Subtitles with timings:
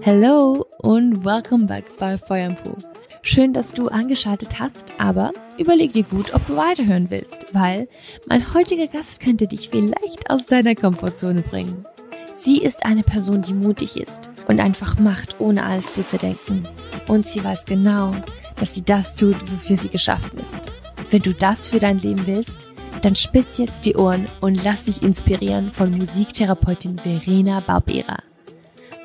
[0.00, 2.78] Hello und welcome back bei Feuerpo.
[3.22, 7.88] Schön, dass du angeschaltet hast, aber überleg dir gut, ob du weiterhören willst, weil
[8.28, 11.84] mein heutiger Gast könnte dich vielleicht aus deiner Komfortzone bringen.
[12.32, 16.66] Sie ist eine Person, die mutig ist und einfach macht, ohne alles zu zerdenken.
[17.08, 18.12] Und sie weiß genau,
[18.56, 20.70] dass sie das tut, wofür sie geschaffen ist.
[21.10, 22.68] Wenn du das für dein Leben willst,
[23.02, 28.27] dann spitz jetzt die Ohren und lass dich inspirieren von Musiktherapeutin Verena Barbera.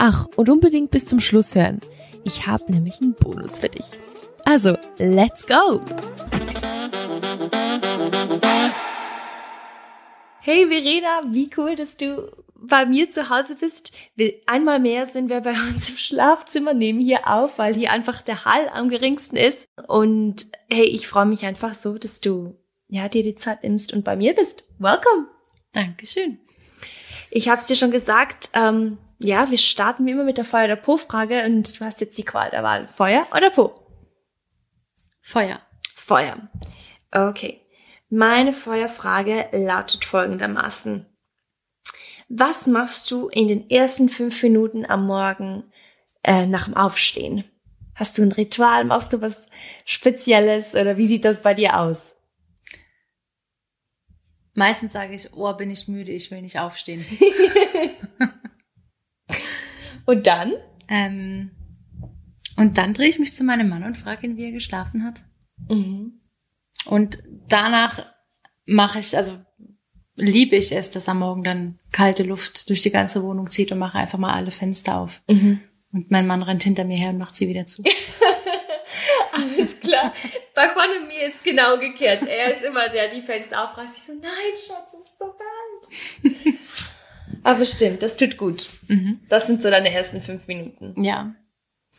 [0.06, 1.80] Ach, und unbedingt bis zum Schluss hören.
[2.26, 3.86] Ich habe nämlich einen Bonus für dich.
[4.44, 5.80] Also, let's go!
[10.42, 13.94] Hey Verena, wie cool, dass du bei mir zu Hause bist.
[14.46, 18.44] Einmal mehr sind wir bei uns im Schlafzimmer, nehmen hier auf, weil hier einfach der
[18.44, 19.70] Hall am geringsten ist.
[19.88, 22.58] Und hey, ich freue mich einfach so, dass du
[22.90, 24.66] ja dir die Zeit nimmst und bei mir bist.
[24.80, 25.28] Welcome.
[25.72, 26.40] Dankeschön.
[27.32, 30.66] Ich habe es dir schon gesagt, ähm, ja, wir starten wie immer mit der Feuer-
[30.66, 32.88] oder Po-Frage und du hast jetzt die Qual der Wahl.
[32.88, 33.88] Feuer oder Po?
[35.22, 35.62] Feuer.
[35.96, 36.50] Feuer.
[37.12, 37.62] Okay.
[38.10, 41.06] Meine Feuerfrage lautet folgendermaßen.
[42.30, 45.64] Was machst du in den ersten fünf Minuten am Morgen
[46.24, 47.44] äh, nach dem Aufstehen?
[47.96, 48.86] Hast du ein Ritual?
[48.86, 49.46] Machst du was
[49.86, 52.16] Spezielles oder wie sieht das bei dir aus?
[54.56, 57.06] Meistens sage ich, oh, bin ich müde, ich will nicht aufstehen.
[60.06, 60.54] und dann?
[60.88, 61.52] Ähm,
[62.56, 65.24] und dann drehe ich mich zu meinem Mann und frage ihn, wie er geschlafen hat.
[65.70, 66.20] Mhm.
[66.86, 68.06] Und danach
[68.66, 69.40] mache ich, also
[70.16, 73.80] liebe ich es, dass am Morgen dann kalte Luft durch die ganze Wohnung zieht und
[73.80, 75.22] mache einfach mal alle Fenster auf.
[75.30, 75.62] Mhm.
[75.92, 77.84] Und mein Mann rennt hinter mir her und macht sie wieder zu.
[79.32, 80.14] Alles klar.
[80.54, 82.28] Bei Juan und mir ist genau gekehrt.
[82.28, 83.98] Er ist immer der, die Fenster aufreißt.
[83.98, 86.58] Ich so, nein, Schatz, es ist so kalt.
[87.44, 88.70] Aber stimmt, das tut gut.
[88.88, 89.20] Mhm.
[89.30, 91.04] Das sind so deine ersten fünf Minuten.
[91.04, 91.36] Ja,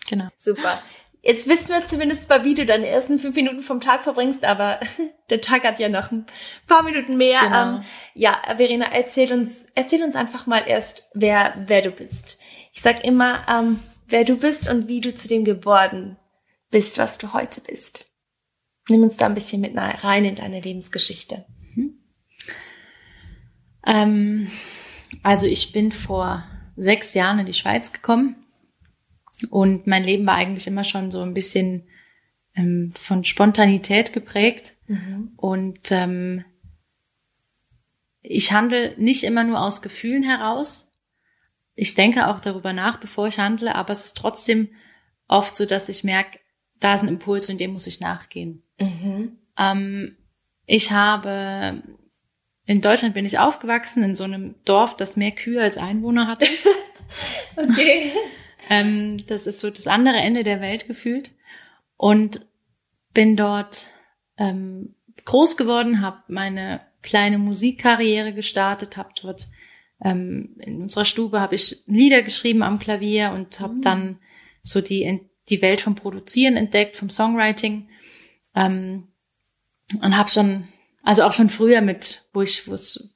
[0.09, 0.29] genau.
[0.37, 0.83] Super.
[1.23, 4.79] Jetzt wissen wir zumindest mal, wie du deine ersten fünf Minuten vom Tag verbringst, aber
[5.31, 6.27] der Tag hat ja noch ein
[6.67, 7.41] paar Minuten mehr.
[7.41, 7.77] Genau.
[7.77, 7.85] Ähm,
[8.15, 12.39] ja, Verena, erzähl uns, erzähl uns einfach mal erst, wer, wer du bist.
[12.75, 16.19] Ich sag immer, ähm, wer du bist und wie du zu dem geworden
[16.71, 18.11] bist, was du heute bist.
[18.91, 21.47] Nimm uns da ein bisschen mit rein in deine Lebensgeschichte.
[21.75, 21.95] Mhm.
[23.87, 24.51] Ähm,
[25.23, 26.45] also ich bin vor
[26.77, 28.37] sechs Jahren in die Schweiz gekommen
[29.51, 31.85] und mein Leben war eigentlich immer schon so ein bisschen
[32.57, 34.75] ähm, von Spontanität geprägt.
[34.87, 35.33] Mhm.
[35.37, 36.45] Und ähm,
[38.23, 40.91] ich handle nicht immer nur aus Gefühlen heraus.
[41.75, 44.69] Ich denke auch darüber nach, bevor ich handle, aber es ist trotzdem
[45.29, 46.39] oft so, dass ich merke,
[46.81, 48.63] da ist ein Impuls und dem muss ich nachgehen.
[48.81, 49.39] Mhm.
[49.59, 50.17] Ähm,
[50.67, 51.83] ich habe
[52.67, 56.47] in Deutschland bin ich aufgewachsen in so einem Dorf, das mehr Kühe als Einwohner hatte.
[57.57, 58.13] okay.
[58.71, 61.33] Ähm, das ist so das andere Ende der Welt gefühlt.
[61.97, 62.47] Und
[63.13, 63.89] bin dort
[64.39, 69.49] ähm, groß geworden, habe meine kleine Musikkarriere gestartet, habe dort
[70.03, 73.83] ähm, in unserer Stube habe ich Lieder geschrieben am Klavier und habe mhm.
[73.83, 74.19] dann
[74.63, 75.21] so die
[75.51, 77.89] die Welt vom Produzieren entdeckt, vom Songwriting
[78.55, 79.09] ähm,
[80.01, 80.69] und habe schon
[81.05, 83.15] also auch schon früher mit, wo ich wo es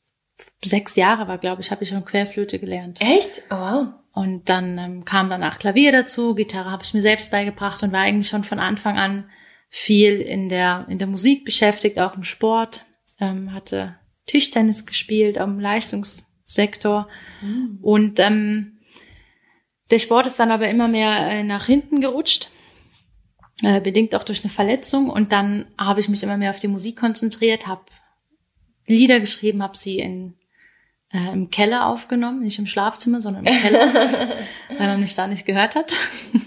[0.63, 3.01] sechs Jahre war, glaube ich, habe ich schon Querflöte gelernt.
[3.01, 3.43] Echt?
[3.51, 3.89] Oh, wow.
[4.13, 8.01] Und dann ähm, kam danach Klavier dazu, Gitarre habe ich mir selbst beigebracht und war
[8.01, 9.31] eigentlich schon von Anfang an
[9.71, 12.85] viel in der, in der Musik beschäftigt, auch im Sport.
[13.21, 17.09] Ähm, hatte Tischtennis gespielt am Leistungssektor.
[17.43, 17.79] Mhm.
[17.81, 18.79] Und ähm,
[19.91, 22.51] der Sport ist dann aber immer mehr äh, nach hinten gerutscht,
[23.63, 25.11] äh, bedingt auch durch eine Verletzung.
[25.11, 27.83] Und dann habe ich mich immer mehr auf die Musik konzentriert, habe
[28.87, 30.35] Lieder geschrieben, habe sie in
[31.13, 33.93] äh, im Keller aufgenommen, nicht im Schlafzimmer, sondern im Keller,
[34.79, 35.93] weil man mich da nicht gehört hat.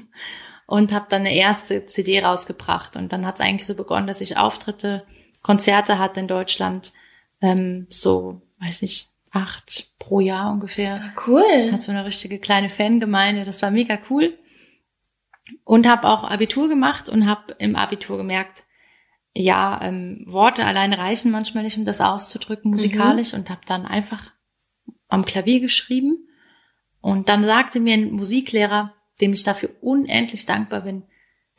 [0.67, 2.95] und habe dann eine erste CD rausgebracht.
[2.95, 5.03] Und dann hat es eigentlich so begonnen, dass ich Auftritte,
[5.41, 6.93] Konzerte hatte in Deutschland,
[7.41, 11.13] ähm, so, weiß ich, acht pro Jahr ungefähr.
[11.25, 11.72] Cool.
[11.72, 13.46] Hat so eine richtige kleine Fangemeinde.
[13.46, 14.37] Das war mega cool.
[15.64, 18.64] Und habe auch Abitur gemacht und habe im Abitur gemerkt,
[19.34, 23.40] ja, ähm, Worte alleine reichen manchmal nicht, um das auszudrücken musikalisch mhm.
[23.40, 24.32] und habe dann einfach
[25.08, 26.28] am Klavier geschrieben.
[27.00, 31.03] Und dann sagte mir ein Musiklehrer, dem ich dafür unendlich dankbar bin,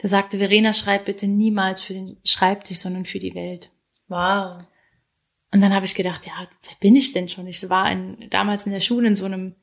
[0.00, 3.71] der sagte, Verena, schreib bitte niemals für den Schreibtisch, sondern für die Welt.
[4.09, 4.65] Wow.
[5.53, 7.47] Und dann habe ich gedacht, ja, wer bin ich denn schon?
[7.47, 9.55] Ich war in, damals in der Schule in so einem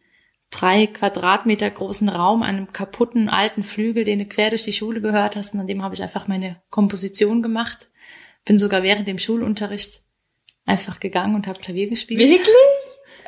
[0.49, 5.35] drei Quadratmeter großen Raum, einem kaputten alten Flügel, den du quer durch die Schule gehört
[5.35, 5.53] hast.
[5.53, 7.89] Und an dem habe ich einfach meine Komposition gemacht.
[8.45, 10.01] Bin sogar während dem Schulunterricht
[10.65, 12.19] einfach gegangen und habe Klavier gespielt.
[12.19, 12.47] Wirklich?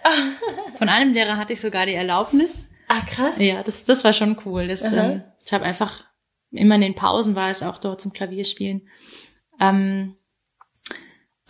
[0.77, 2.65] Von einem Lehrer hatte ich sogar die Erlaubnis.
[2.87, 3.37] Ah, krass.
[3.39, 4.67] Ja, das, das war schon cool.
[4.67, 6.03] Das, ähm, ich habe einfach,
[6.51, 8.87] immer in den Pausen war ich auch dort zum Klavierspielen.
[9.59, 10.15] Ähm,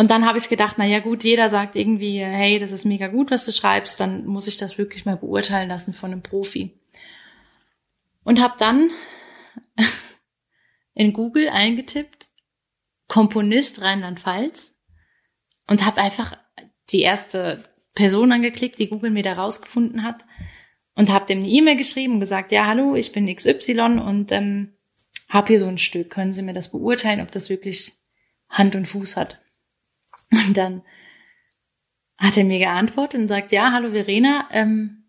[0.01, 3.07] und dann habe ich gedacht, na ja gut, jeder sagt irgendwie, hey, das ist mega
[3.07, 6.71] gut, was du schreibst, dann muss ich das wirklich mal beurteilen lassen von einem Profi.
[8.23, 8.89] Und habe dann
[10.95, 12.29] in Google eingetippt,
[13.09, 14.75] Komponist Rheinland-Pfalz
[15.67, 16.35] und habe einfach
[16.89, 17.63] die erste
[17.93, 20.25] Person angeklickt, die Google mir da rausgefunden hat
[20.95, 24.73] und habe dem eine E-Mail geschrieben und gesagt, ja, hallo, ich bin XY und ähm,
[25.29, 26.09] habe hier so ein Stück.
[26.09, 27.93] Können Sie mir das beurteilen, ob das wirklich
[28.49, 29.40] Hand und Fuß hat?
[30.31, 30.81] Und dann
[32.17, 35.03] hat er mir geantwortet und sagt, ja, hallo Verena, ähm,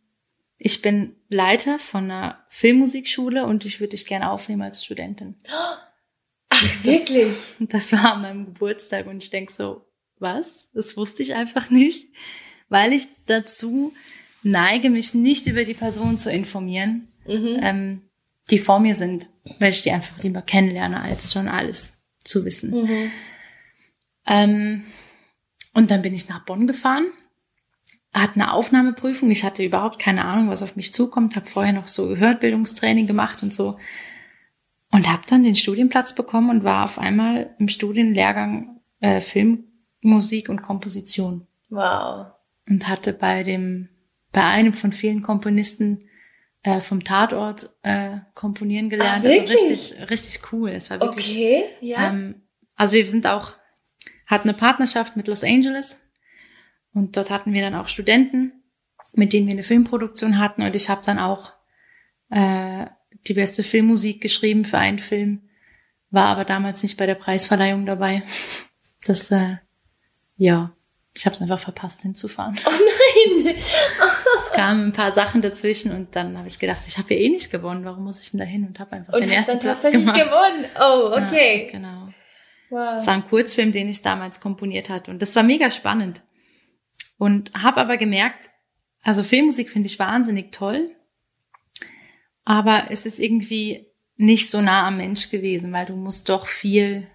[0.58, 5.36] ich bin Leiter von einer Filmmusikschule und ich würde dich gerne aufnehmen als Studentin.
[6.48, 7.34] Ach, wirklich?
[7.58, 9.84] Das, das war an meinem Geburtstag und ich denk so,
[10.19, 10.70] was?
[10.72, 12.14] Das wusste ich einfach nicht,
[12.69, 13.92] weil ich dazu
[14.42, 17.58] neige, mich nicht über die Personen zu informieren, mhm.
[17.60, 18.02] ähm,
[18.50, 19.28] die vor mir sind,
[19.58, 22.70] weil ich die einfach lieber kennenlerne, als schon alles zu wissen.
[22.70, 23.10] Mhm.
[24.26, 24.84] Ähm,
[25.74, 27.06] und dann bin ich nach Bonn gefahren,
[28.12, 29.30] hatte eine Aufnahmeprüfung.
[29.30, 33.42] Ich hatte überhaupt keine Ahnung, was auf mich zukommt, habe vorher noch so Gehörtbildungstraining gemacht
[33.42, 33.78] und so.
[34.90, 39.64] Und habe dann den Studienplatz bekommen und war auf einmal im Studienlehrgang äh, Film,
[40.02, 41.46] Musik und Komposition.
[41.70, 42.26] Wow.
[42.69, 43.88] Und hatte bei dem,
[44.32, 46.00] bei einem von vielen Komponisten
[46.62, 49.24] äh, vom Tatort äh, komponieren gelernt.
[49.26, 50.70] Ach, also richtig, richtig cool.
[50.70, 51.30] Es war wirklich.
[51.30, 52.10] Okay, ja.
[52.10, 52.42] Ähm,
[52.76, 53.54] also wir sind auch,
[54.26, 56.06] hatten eine Partnerschaft mit Los Angeles
[56.94, 58.52] und dort hatten wir dann auch Studenten,
[59.14, 61.52] mit denen wir eine Filmproduktion hatten und ich habe dann auch
[62.30, 62.86] äh,
[63.26, 65.42] die beste Filmmusik geschrieben für einen Film,
[66.10, 68.22] war aber damals nicht bei der Preisverleihung dabei.
[69.04, 69.56] Das, äh,
[70.36, 70.70] ja,
[71.12, 72.56] ich habe es einfach verpasst hinzufahren.
[72.64, 73.56] Oh nein!
[74.42, 77.28] es kamen ein paar Sachen dazwischen und dann habe ich gedacht, ich habe ja eh
[77.28, 79.58] nicht gewonnen, warum muss ich denn da hin und habe einfach und den ersten dann
[79.58, 80.22] Platz tatsächlich gemacht.
[80.22, 80.66] gewonnen.
[80.80, 81.66] Oh, okay.
[81.66, 82.08] Ja, genau.
[82.72, 82.96] Wow.
[82.96, 86.22] Es war ein Kurzfilm, den ich damals komponiert hatte und das war mega spannend.
[87.19, 88.48] Und habe aber gemerkt,
[89.02, 90.90] also Filmmusik finde ich wahnsinnig toll,
[92.44, 93.86] aber es ist irgendwie
[94.16, 97.06] nicht so nah am Mensch gewesen, weil du musst doch viel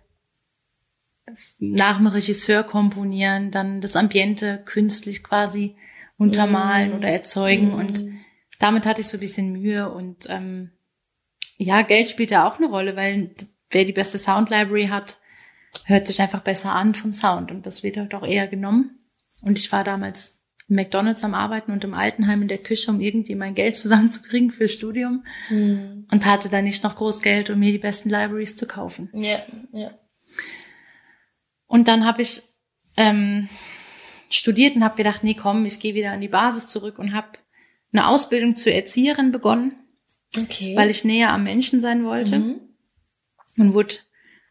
[1.57, 5.75] nach dem Regisseur komponieren, dann das Ambiente künstlich quasi
[6.17, 6.95] untermalen mm.
[6.95, 7.71] oder erzeugen.
[7.71, 7.79] Mm.
[7.79, 8.03] Und
[8.59, 9.89] damit hatte ich so ein bisschen Mühe.
[9.89, 10.71] Und ähm,
[11.57, 13.31] ja, Geld spielt da auch eine Rolle, weil
[13.71, 15.17] wer die beste Sound Library hat,
[15.85, 17.51] hört sich einfach besser an vom Sound.
[17.51, 18.99] Und das wird halt auch eher genommen.
[19.41, 22.99] Und ich war damals im McDonalds am Arbeiten und im Altenheim in der Küche, um
[22.99, 25.23] irgendwie mein Geld zusammenzukriegen fürs Studium.
[25.49, 26.05] Mm.
[26.11, 29.09] Und hatte da nicht noch groß Geld, um mir die besten Libraries zu kaufen.
[29.13, 29.91] Ja, ja.
[31.67, 32.43] Und dann habe ich
[32.95, 33.49] ähm,
[34.29, 37.27] studiert und habe gedacht, nee, komm, ich gehe wieder an die Basis zurück und habe
[37.91, 39.75] eine Ausbildung zur Erzieherin begonnen,
[40.35, 40.75] okay.
[40.75, 42.39] weil ich näher am Menschen sein wollte.
[42.39, 42.59] Mhm.
[43.57, 43.95] Und wurde,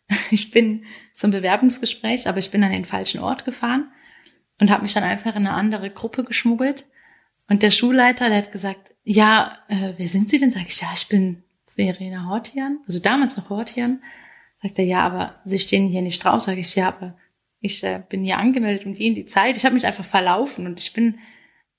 [0.30, 0.84] ich bin
[1.16, 3.90] zum Bewerbungsgespräch, aber ich bin an den falschen Ort gefahren
[4.60, 6.84] und habe mich dann einfach in eine andere Gruppe geschmuggelt.
[7.48, 10.50] Und der Schulleiter, der hat gesagt, ja, äh, wer sind Sie denn?
[10.50, 11.42] Sag ich, ja, ich bin
[11.74, 14.02] Verena Hortian, also damals noch Hortian.
[14.62, 16.42] Sagt er, ja, aber Sie stehen hier nicht drauf.
[16.42, 17.16] Sag ich, ja, aber
[17.60, 19.56] ich äh, bin hier angemeldet und die in die Zeit.
[19.56, 21.18] Ich habe mich einfach verlaufen und ich bin,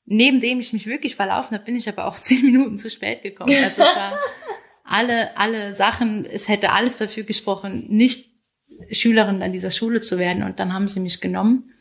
[0.05, 3.21] neben dem ich mich wirklich verlaufen habe, bin ich aber auch zehn Minuten zu spät
[3.21, 3.53] gekommen.
[3.63, 4.17] Also es war
[4.83, 8.36] alle, alle Sachen, es hätte alles dafür gesprochen, nicht
[8.91, 10.43] Schülerin an dieser Schule zu werden.
[10.43, 11.71] Und dann haben sie mich genommen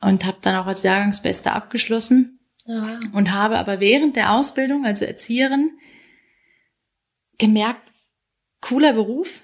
[0.00, 2.38] und habe dann auch als Jahrgangsbeste abgeschlossen.
[2.66, 3.00] Ja.
[3.12, 5.70] Und habe aber während der Ausbildung als Erzieherin
[7.38, 7.92] gemerkt,
[8.60, 9.42] cooler Beruf,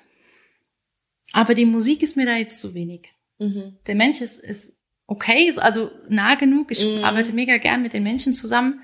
[1.33, 3.11] aber die Musik ist mir da jetzt zu wenig.
[3.39, 3.79] Mhm.
[3.87, 4.73] Der Mensch ist, ist
[5.07, 6.71] okay, ist also nah genug.
[6.71, 7.05] Ich Mhm.
[7.05, 8.81] arbeite mega gern mit den Menschen zusammen.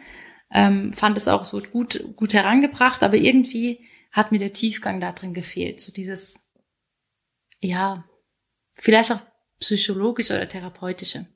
[0.53, 5.01] Ähm, fand es auch, es wurde gut, gut herangebracht, aber irgendwie hat mir der Tiefgang
[5.01, 5.81] da drin gefehlt.
[5.81, 6.44] So dieses,
[7.65, 8.05] ja,
[8.75, 9.21] vielleicht auch
[9.59, 11.27] psychologisch oder therapeutische.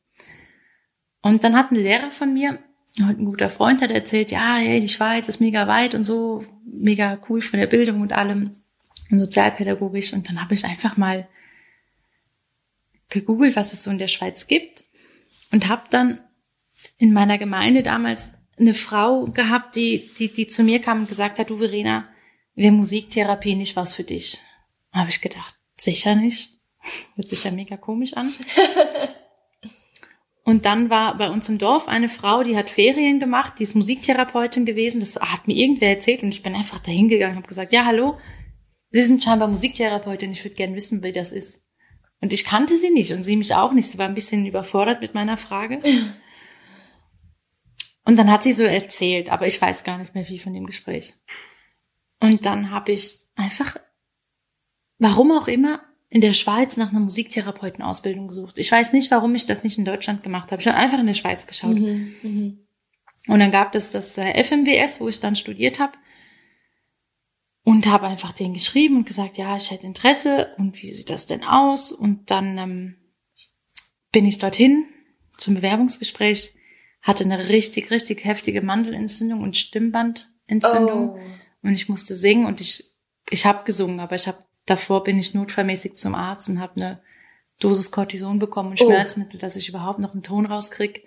[1.23, 2.59] Und dann hat ein Lehrer von mir,
[3.01, 6.45] halt ein guter Freund, hat erzählt, ja, hey, die Schweiz ist mega weit und so,
[6.65, 8.57] mega cool von der Bildung und allem
[9.11, 10.13] und sozialpädagogisch.
[10.13, 11.29] Und dann habe ich einfach mal
[13.09, 14.85] gegoogelt, was es so in der Schweiz gibt
[15.51, 16.21] und habe dann
[16.99, 21.39] in meiner Gemeinde damals eine Frau gehabt, die, die, die zu mir kam und gesagt
[21.39, 22.09] hat, du Verena,
[22.55, 24.41] wäre Musiktherapie nicht was für dich?
[24.93, 26.53] Habe ich gedacht, sicher nicht.
[27.15, 28.33] Hört sich ja mega komisch an.
[30.45, 33.75] Und dann war bei uns im Dorf eine Frau, die hat Ferien gemacht, die ist
[33.75, 35.01] Musiktherapeutin gewesen.
[35.01, 37.85] Das hat mir irgendwer erzählt und ich bin einfach dahin gegangen und habe gesagt, ja,
[37.85, 38.17] hallo,
[38.91, 41.65] Sie sind scheinbar Musiktherapeutin, ich würde gerne wissen, wie das ist.
[42.21, 43.89] Und ich kannte sie nicht und sie mich auch nicht.
[43.89, 45.81] Sie war ein bisschen überfordert mit meiner Frage.
[48.05, 50.65] Und dann hat sie so erzählt, aber ich weiß gar nicht mehr viel von dem
[50.65, 51.13] Gespräch.
[52.21, 53.77] Und dann habe ich einfach,
[54.99, 58.59] warum auch immer, in der Schweiz nach einer Musiktherapeutenausbildung gesucht.
[58.59, 60.61] Ich weiß nicht, warum ich das nicht in Deutschland gemacht habe.
[60.61, 61.75] Ich habe einfach in der Schweiz geschaut.
[61.75, 62.14] Mhm.
[62.23, 62.59] Mhm.
[63.26, 65.93] Und dann gab es das äh, FMWS, wo ich dann studiert habe.
[67.62, 71.26] Und habe einfach denen geschrieben und gesagt, ja, ich hätte Interesse und wie sieht das
[71.26, 71.93] denn aus?
[71.93, 72.97] Und dann ähm,
[74.11, 74.87] bin ich dorthin
[75.33, 76.55] zum Bewerbungsgespräch,
[77.02, 81.11] hatte eine richtig, richtig heftige Mandelentzündung und Stimmbandentzündung.
[81.11, 81.21] Oh.
[81.62, 82.85] Und ich musste singen und ich,
[83.28, 87.03] ich habe gesungen, aber ich habe davor bin ich notfallmäßig zum Arzt und habe eine
[87.59, 88.87] Dosis Cortison bekommen und Oh.
[88.87, 91.05] Schmerzmittel, dass ich überhaupt noch einen Ton rauskrieg.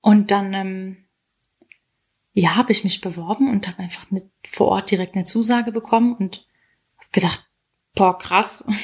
[0.00, 1.08] Und dann ähm,
[2.32, 6.14] ja, habe ich mich beworben und habe einfach eine, vor Ort direkt eine Zusage bekommen
[6.14, 6.46] und
[6.96, 7.46] hab gedacht,
[7.94, 8.64] boah, krass.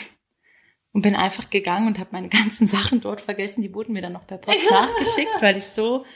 [0.92, 3.62] Und bin einfach gegangen und habe meine ganzen Sachen dort vergessen.
[3.62, 6.06] Die wurden mir dann noch per Post nachgeschickt, weil ich so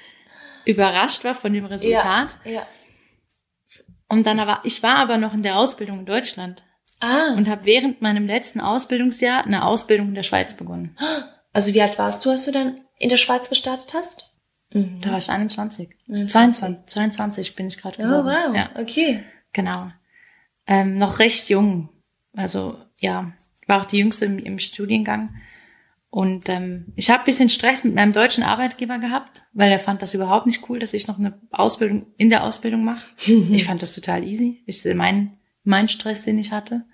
[0.66, 2.38] überrascht war von dem Resultat.
[2.44, 2.64] Ja.
[4.08, 6.62] Und dann aber, ich war aber noch in der Ausbildung in Deutschland
[7.00, 10.96] Ah, und habe während meinem letzten Ausbildungsjahr eine Ausbildung in der Schweiz begonnen.
[11.52, 14.30] also wie alt warst du, als du dann in der Schweiz gestartet hast?
[14.72, 15.00] Mhm.
[15.00, 15.88] Da war ich 21.
[16.08, 16.28] 21.
[16.30, 18.26] 22, 22 bin ich gerade Oh, geworden.
[18.26, 18.56] wow.
[18.56, 19.22] Ja, Okay.
[19.52, 19.90] genau.
[20.66, 21.88] Ähm, noch recht jung.
[22.34, 23.32] Also ja,
[23.66, 25.34] war auch die jüngste im, im Studiengang.
[26.10, 30.14] Und ähm, ich habe bisschen Stress mit meinem deutschen Arbeitgeber gehabt, weil er fand das
[30.14, 33.04] überhaupt nicht cool, dass ich noch eine Ausbildung in der Ausbildung mache.
[33.52, 34.62] Ich fand das total easy.
[34.66, 35.37] Ich sehe mein,
[35.68, 36.84] mein Stress, den ich hatte.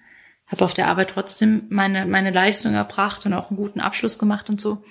[0.46, 4.50] Habe auf der Arbeit trotzdem meine, meine Leistung erbracht und auch einen guten Abschluss gemacht
[4.50, 4.84] und so.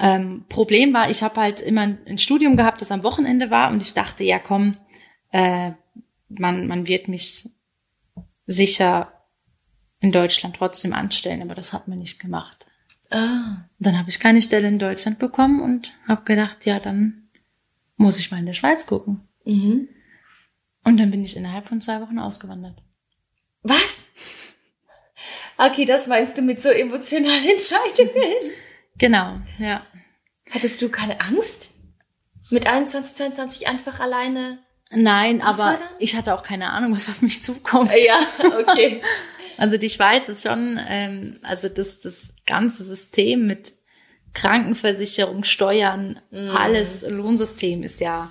[0.00, 3.82] Ähm, Problem war, ich habe halt immer ein Studium gehabt, das am Wochenende war und
[3.82, 4.76] ich dachte, ja komm,
[5.30, 5.72] äh,
[6.28, 7.48] man, man wird mich
[8.44, 9.12] sicher
[10.00, 12.66] in Deutschland trotzdem anstellen, aber das hat man nicht gemacht.
[13.10, 13.64] Ah.
[13.78, 17.28] Dann habe ich keine Stelle in Deutschland bekommen und habe gedacht, ja, dann
[17.96, 19.22] muss ich mal in der Schweiz gucken.
[19.44, 19.88] Mhm.
[20.86, 22.76] Und dann bin ich innerhalb von zwei Wochen ausgewandert.
[23.62, 24.06] Was?
[25.58, 28.52] Okay, das meinst du mit so emotionalen Entscheidungen.
[28.96, 29.84] Genau, ja.
[30.50, 31.74] Hattest du keine Angst?
[32.50, 34.58] Mit 21, 22 einfach alleine?
[34.90, 37.92] Nein, Was aber ich hatte auch keine Ahnung, was auf mich zukommt.
[38.06, 38.20] Ja,
[38.60, 39.02] okay.
[39.58, 43.72] Also die Schweiz ist schon, ähm, also das, das ganze System mit
[44.34, 46.50] Krankenversicherung, Steuern, Mhm.
[46.50, 48.30] alles Lohnsystem ist ja,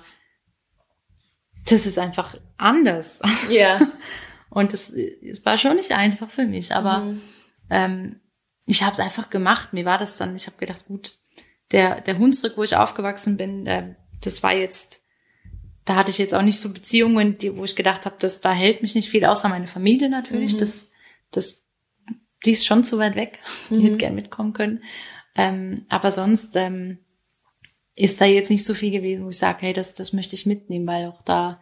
[1.68, 3.20] das ist einfach anders.
[3.50, 3.80] Ja.
[4.50, 7.20] Und es, es war schon nicht einfach für mich, aber Mhm.
[7.70, 8.20] ähm,
[8.66, 9.72] ich habe es einfach gemacht.
[9.72, 11.14] Mir war das dann, ich habe gedacht, gut,
[11.72, 13.94] der, der Hunsrück, wo ich aufgewachsen bin, äh,
[14.24, 15.02] das war jetzt,
[15.84, 18.52] da hatte ich jetzt auch nicht so Beziehungen, die, wo ich gedacht habe, dass da
[18.52, 20.54] hält mich nicht viel, außer meine Familie natürlich.
[20.54, 20.58] Mhm.
[20.58, 20.90] Das,
[21.32, 21.66] das,
[22.44, 23.38] die ist schon zu weit weg.
[23.70, 23.82] Die Mhm.
[23.82, 24.82] hätte gern mitkommen können.
[25.34, 26.98] Ähm, aber sonst ähm,
[27.96, 30.46] ist da jetzt nicht so viel gewesen, wo ich sage, hey, das, das möchte ich
[30.46, 31.60] mitnehmen, weil auch da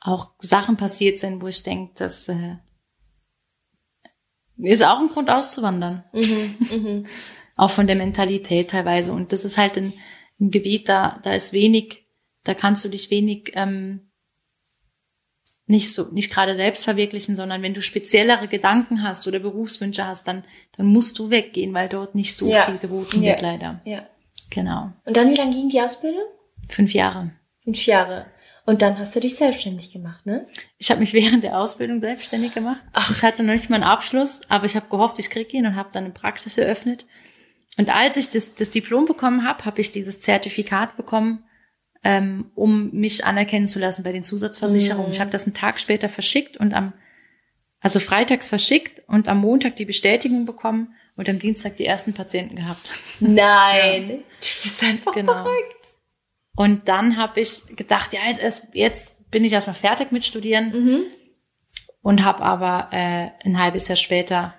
[0.00, 2.56] auch Sachen passiert sind, wo ich denke, das äh,
[4.58, 6.04] ist auch ein Grund auszuwandern.
[6.12, 6.54] Mhm.
[6.70, 7.06] Mhm.
[7.58, 9.14] Auch von der Mentalität teilweise.
[9.14, 9.94] Und das ist halt ein,
[10.38, 12.06] ein Gebiet, da, da ist wenig,
[12.44, 14.10] da kannst du dich wenig ähm,
[15.66, 20.28] nicht so, nicht gerade selbst verwirklichen, sondern wenn du speziellere Gedanken hast oder Berufswünsche hast,
[20.28, 20.44] dann,
[20.76, 22.66] dann musst du weggehen, weil dort nicht so Ja.
[22.66, 23.32] viel geboten Ja.
[23.32, 23.80] wird, leider.
[23.86, 24.06] Ja.
[24.56, 24.90] Genau.
[25.04, 26.22] Und dann, wie lange ging die Ausbildung?
[26.70, 27.30] Fünf Jahre.
[27.62, 28.24] Fünf Jahre.
[28.64, 30.46] Und dann hast du dich selbstständig gemacht, ne?
[30.78, 32.80] Ich habe mich während der Ausbildung selbstständig gemacht.
[32.94, 33.10] Ach.
[33.10, 35.76] Ich hatte noch nicht mal einen Abschluss, aber ich habe gehofft, ich kriege ihn und
[35.76, 37.04] habe dann eine Praxis eröffnet.
[37.76, 41.44] Und als ich das, das Diplom bekommen habe, habe ich dieses Zertifikat bekommen,
[42.02, 45.08] ähm, um mich anerkennen zu lassen bei den Zusatzversicherungen.
[45.08, 45.12] Mhm.
[45.12, 46.94] Ich habe das einen Tag später verschickt und am,
[47.80, 52.56] also freitags verschickt und am Montag die Bestätigung bekommen und am Dienstag die ersten Patienten
[52.56, 52.90] gehabt.
[53.20, 54.22] Nein.
[54.40, 55.32] Du bist einfach Genau.
[55.32, 55.76] verrückt.
[56.56, 60.72] Und dann habe ich gedacht, ja, jetzt, jetzt bin ich erstmal fertig mit Studieren.
[60.72, 61.02] Mhm.
[62.02, 64.54] und habe aber äh, ein halbes Jahr später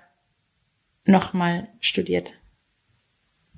[1.04, 2.34] nochmal studiert.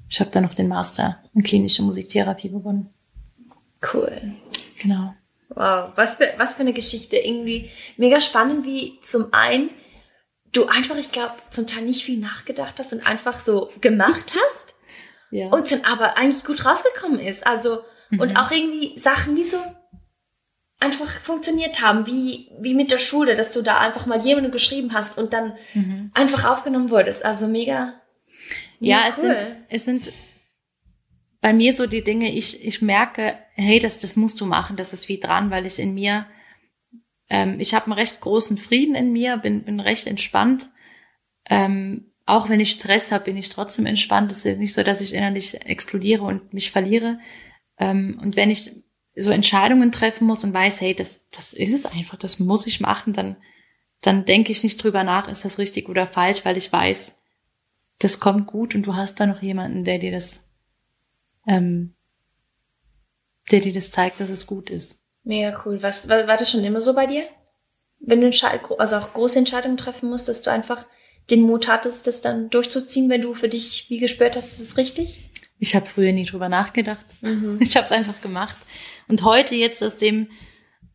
[0.09, 2.91] Ich habe dann noch den Master in klinische Musiktherapie begonnen.
[3.93, 4.35] Cool.
[4.81, 5.15] Genau.
[5.49, 7.17] Wow, was für, was für eine Geschichte.
[7.17, 9.71] Irgendwie mega spannend, wie zum einen
[10.53, 14.75] du einfach, ich glaube, zum Teil nicht viel nachgedacht hast und einfach so gemacht hast
[15.31, 15.49] Ja.
[15.49, 17.47] und dann aber eigentlich gut rausgekommen ist.
[17.47, 18.37] Also, und Mhm.
[18.37, 19.59] auch irgendwie Sachen wie so
[20.81, 24.93] einfach funktioniert haben, wie, wie mit der Schule, dass du da einfach mal jemandem geschrieben
[24.95, 26.11] hast und dann mhm.
[26.15, 27.25] einfach aufgenommen wurdest.
[27.25, 28.01] Also mega.
[28.81, 30.13] ja, mega es sind es sind
[31.43, 32.33] bei mir so die Dinge.
[32.33, 34.77] Ich ich merke, hey, das das musst du machen.
[34.77, 36.27] Das ist wie dran, weil ich in mir
[37.31, 40.69] ähm, ich habe einen recht großen Frieden in mir, bin bin recht entspannt.
[41.49, 44.31] Ähm, auch wenn ich Stress habe, bin ich trotzdem entspannt.
[44.31, 47.19] Es ist nicht so, dass ich innerlich explodiere und mich verliere.
[47.79, 48.71] Ähm, und wenn ich
[49.17, 52.81] so Entscheidungen treffen muss und weiß, hey, das, das ist es einfach, das muss ich
[52.81, 53.37] machen, dann,
[54.01, 57.19] dann denke ich nicht drüber nach, ist das richtig oder falsch, weil ich weiß,
[57.99, 60.49] das kommt gut und du hast da noch jemanden, der dir das,
[61.47, 61.95] ähm,
[63.51, 65.03] der dir das zeigt, dass es gut ist.
[65.23, 65.83] Mega cool.
[65.83, 67.25] Was, war, war das schon immer so bei dir?
[67.99, 68.31] Wenn du
[68.79, 70.87] also auch große Entscheidungen treffen musst, dass du einfach
[71.31, 74.77] den Mut hattest, das dann durchzuziehen, wenn du für dich wie gespürt hast, ist es
[74.77, 75.31] richtig?
[75.59, 77.07] Ich habe früher nie drüber nachgedacht.
[77.21, 77.59] Mhm.
[77.63, 78.57] Ich habe es einfach gemacht.
[79.09, 80.31] Und heute jetzt aus dem,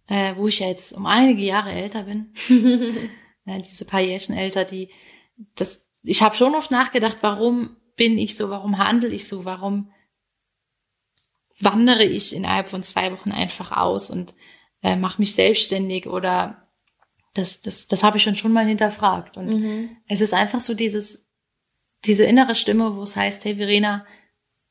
[0.08, 2.34] äh, wo ich ja jetzt um einige Jahre älter bin,
[3.46, 4.89] äh, diese paar Jährchen älter, die,
[5.55, 9.91] das, ich habe schon oft nachgedacht, warum bin ich so, warum handle ich so, warum
[11.59, 14.33] wandere ich innerhalb von zwei Wochen einfach aus und
[14.81, 16.67] äh, mache mich selbstständig oder
[17.33, 19.38] das, das, das habe ich schon schon mal hinterfragt.
[19.38, 19.97] Und mhm.
[20.07, 21.25] es ist einfach so dieses,
[22.05, 24.05] diese innere Stimme, wo es heißt, hey Verena,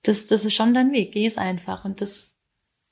[0.02, 1.84] das, das ist schon dein Weg, geh es einfach.
[1.84, 2.34] Und das,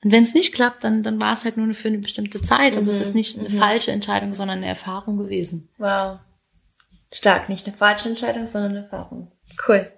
[0.03, 2.73] und wenn es nicht klappt, dann, dann war es halt nur für eine bestimmte Zeit.
[2.73, 2.79] Mhm.
[2.79, 3.57] Aber es ist nicht eine mhm.
[3.57, 5.69] falsche Entscheidung, sondern eine Erfahrung gewesen.
[5.77, 6.19] Wow.
[7.11, 9.31] Stark, nicht eine falsche Entscheidung, sondern eine Erfahrung.
[9.67, 9.91] Cool.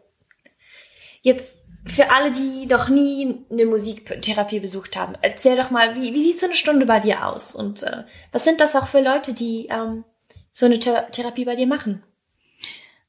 [1.22, 6.22] Jetzt für alle, die noch nie eine Musiktherapie besucht haben, erzähl doch mal, wie, wie
[6.24, 7.54] sieht so eine Stunde bei dir aus?
[7.56, 10.04] Und äh, was sind das auch für Leute, die ähm,
[10.52, 12.04] so eine Th Therapie bei dir machen?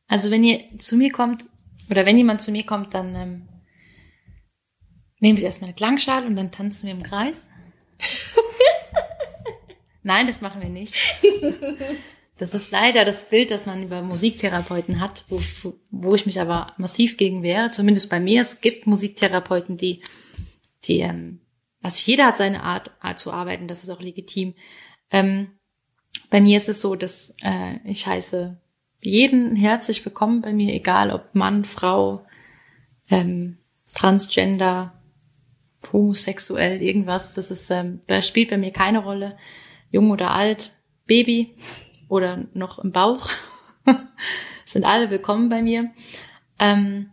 [0.09, 1.47] Also wenn ihr zu mir kommt,
[1.90, 3.49] oder wenn jemand zu mir kommt, dann ähm,
[5.21, 7.49] nehme ich erstmal eine Klangschale und dann tanzen wir im Kreis.
[10.02, 10.95] Nein, das machen wir nicht.
[12.38, 15.40] Das ist leider das Bild, das man über Musiktherapeuten hat, wo,
[15.90, 17.71] wo ich mich aber massiv gegen wehre.
[17.71, 18.43] Zumindest bei mir.
[18.43, 20.02] Es gibt Musiktherapeuten, die,
[20.85, 21.40] die, ähm,
[21.83, 24.55] also jeder hat seine Art, Art zu arbeiten, das ist auch legitim.
[25.11, 25.52] Ähm,
[26.28, 28.61] bei mir ist es so, dass äh, ich heiße
[29.00, 32.26] jeden herzlich willkommen bei mir, egal ob Mann, Frau,
[33.11, 33.59] ähm,
[33.95, 35.00] Transgender,
[35.93, 37.35] homosexuell, irgendwas.
[37.35, 39.38] Das ist, ähm, das spielt bei mir keine Rolle.
[39.90, 40.73] Jung oder alt,
[41.07, 41.55] Baby,
[42.08, 43.28] oder noch im Bauch,
[44.64, 45.90] sind alle willkommen bei mir.
[46.58, 47.10] Ähm,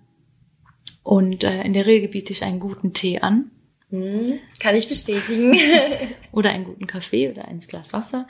[1.04, 3.52] und äh, in der Regel biete ich einen guten Tee an.
[3.90, 5.58] Mhm, kann ich bestätigen.
[6.32, 8.28] oder einen guten Kaffee oder ein Glas Wasser.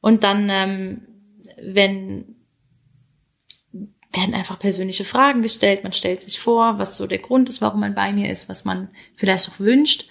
[0.00, 1.02] Und dann, ähm,
[1.62, 2.36] wenn
[4.16, 5.82] werden einfach persönliche Fragen gestellt.
[5.82, 8.64] Man stellt sich vor, was so der Grund ist, warum man bei mir ist, was
[8.64, 10.08] man vielleicht auch wünscht.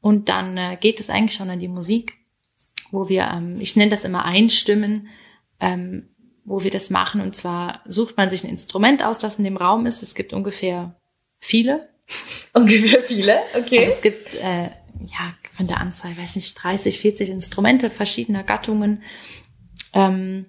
[0.00, 2.14] Und dann äh, geht es eigentlich schon an die Musik,
[2.90, 5.08] wo wir, ähm, ich nenne das immer Einstimmen,
[5.62, 6.08] ähm,
[6.44, 7.22] wo wir das machen.
[7.22, 10.02] Und zwar sucht man sich ein Instrument aus, das in dem Raum ist.
[10.02, 11.00] Es gibt ungefähr
[11.38, 11.88] viele.
[12.52, 13.78] Ungefähr viele, okay.
[13.78, 19.02] Also es gibt, äh, ja, von der Anzahl, weiß nicht, 30, 40 Instrumente verschiedener Gattungen.
[19.94, 20.46] Ähm,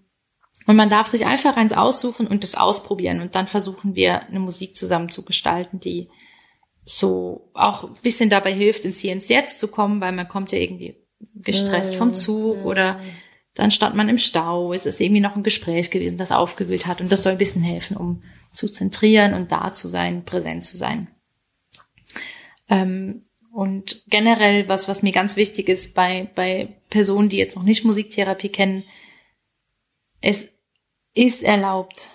[0.65, 3.21] und man darf sich einfach eins aussuchen und das ausprobieren.
[3.21, 6.09] Und dann versuchen wir, eine Musik zusammen zu gestalten, die
[6.83, 10.51] so auch ein bisschen dabei hilft, ins Hier ins Jetzt zu kommen, weil man kommt
[10.51, 10.97] ja irgendwie
[11.35, 12.99] gestresst vom Zug oder
[13.53, 17.01] dann stand man im Stau, es ist irgendwie noch ein Gespräch gewesen, das aufgewühlt hat
[17.01, 20.77] und das soll ein bisschen helfen, um zu zentrieren und da zu sein, präsent zu
[20.77, 21.07] sein.
[22.69, 27.63] Ähm, und generell, was, was mir ganz wichtig ist bei, bei Personen, die jetzt noch
[27.63, 28.83] nicht Musiktherapie kennen,
[30.21, 30.51] es
[31.13, 32.09] ist erlaubt,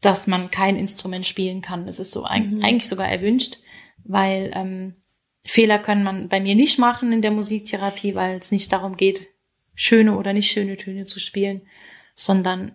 [0.00, 1.88] dass man kein Instrument spielen kann.
[1.88, 2.62] Es ist so mhm.
[2.62, 3.58] eigentlich sogar erwünscht,
[4.04, 4.94] weil ähm,
[5.44, 9.33] Fehler können man bei mir nicht machen in der Musiktherapie, weil es nicht darum geht,
[9.74, 11.62] schöne oder nicht schöne Töne zu spielen,
[12.14, 12.74] sondern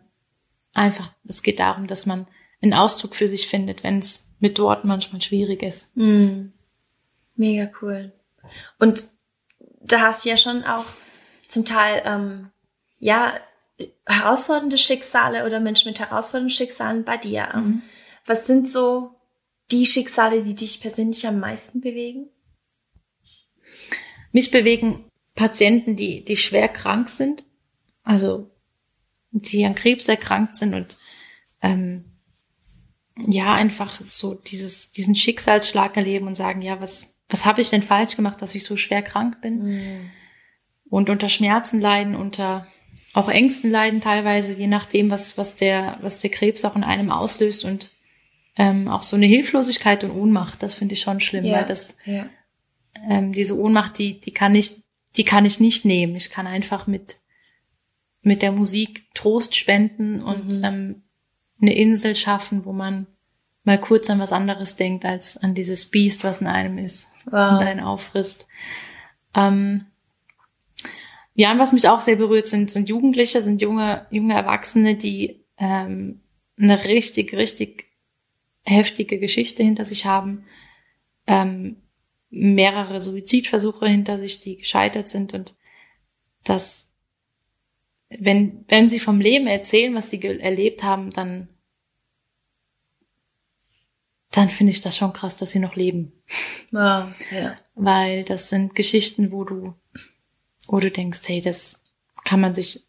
[0.74, 2.28] einfach, es geht darum, dass man
[2.62, 5.96] einen Ausdruck für sich findet, wenn es mit Worten manchmal schwierig ist.
[5.96, 6.52] Mm.
[7.36, 8.12] Mega cool.
[8.80, 9.06] Und
[9.82, 10.86] da hast du ja schon auch
[11.48, 12.50] zum Teil, ähm,
[13.00, 13.34] ja,
[14.06, 17.50] herausfordernde Schicksale oder Menschen mit herausfordernden Schicksalen bei dir.
[17.56, 17.82] Mhm.
[18.26, 19.16] Was sind so
[19.72, 22.30] die Schicksale, die dich persönlich am meisten bewegen?
[24.32, 25.09] Mich bewegen
[25.39, 27.45] Patienten, die, die schwer krank sind,
[28.04, 28.52] also
[29.32, 30.97] die an Krebs erkrankt sind und
[31.62, 32.04] ähm,
[33.15, 37.84] ja, einfach so dieses, diesen Schicksalsschlag erleben und sagen, ja, was, was habe ich denn
[37.84, 39.63] falsch gemacht, dass ich so schwer krank bin?
[39.63, 40.10] Mhm.
[40.89, 42.67] Und unter Schmerzen leiden, unter
[43.13, 47.12] auch Ängsten leiden teilweise, je nachdem, was, was der, was der Krebs auch in einem
[47.12, 47.93] auslöst und
[48.58, 51.95] ähm, auch so eine Hilflosigkeit und Ohnmacht, das finde ich schon schlimm, ja, weil das,
[52.04, 52.30] ja.
[53.10, 54.84] ähm, diese Ohnmacht, die, die kann nicht
[55.17, 56.15] die kann ich nicht nehmen.
[56.15, 57.17] Ich kann einfach mit,
[58.22, 60.63] mit der Musik Trost spenden und mhm.
[60.63, 61.04] ähm,
[61.62, 63.08] eine Insel schaffen, wo man
[63.63, 67.54] mal kurz an was anderes denkt, als an dieses Biest, was in einem ist wow.
[67.60, 68.48] und einen auffrisst.
[69.36, 69.86] Ähm,
[71.34, 75.45] ja, und was mich auch sehr berührt, sind, sind Jugendliche, sind junge, junge Erwachsene, die
[75.58, 76.22] ähm,
[76.58, 77.86] eine richtig, richtig
[78.63, 80.45] heftige Geschichte hinter sich haben,
[81.28, 81.78] ähm,
[82.30, 85.56] mehrere Suizidversuche hinter sich, die gescheitert sind und
[86.44, 86.89] dass
[88.10, 91.48] wenn, wenn sie vom Leben erzählen, was sie erlebt haben, dann,
[94.32, 96.12] dann finde ich das schon krass, dass sie noch leben.
[96.72, 97.58] Wow, ja.
[97.76, 99.76] Weil das sind Geschichten, wo du,
[100.68, 101.84] wo du denkst, hey, das
[102.26, 102.84] kann man sich,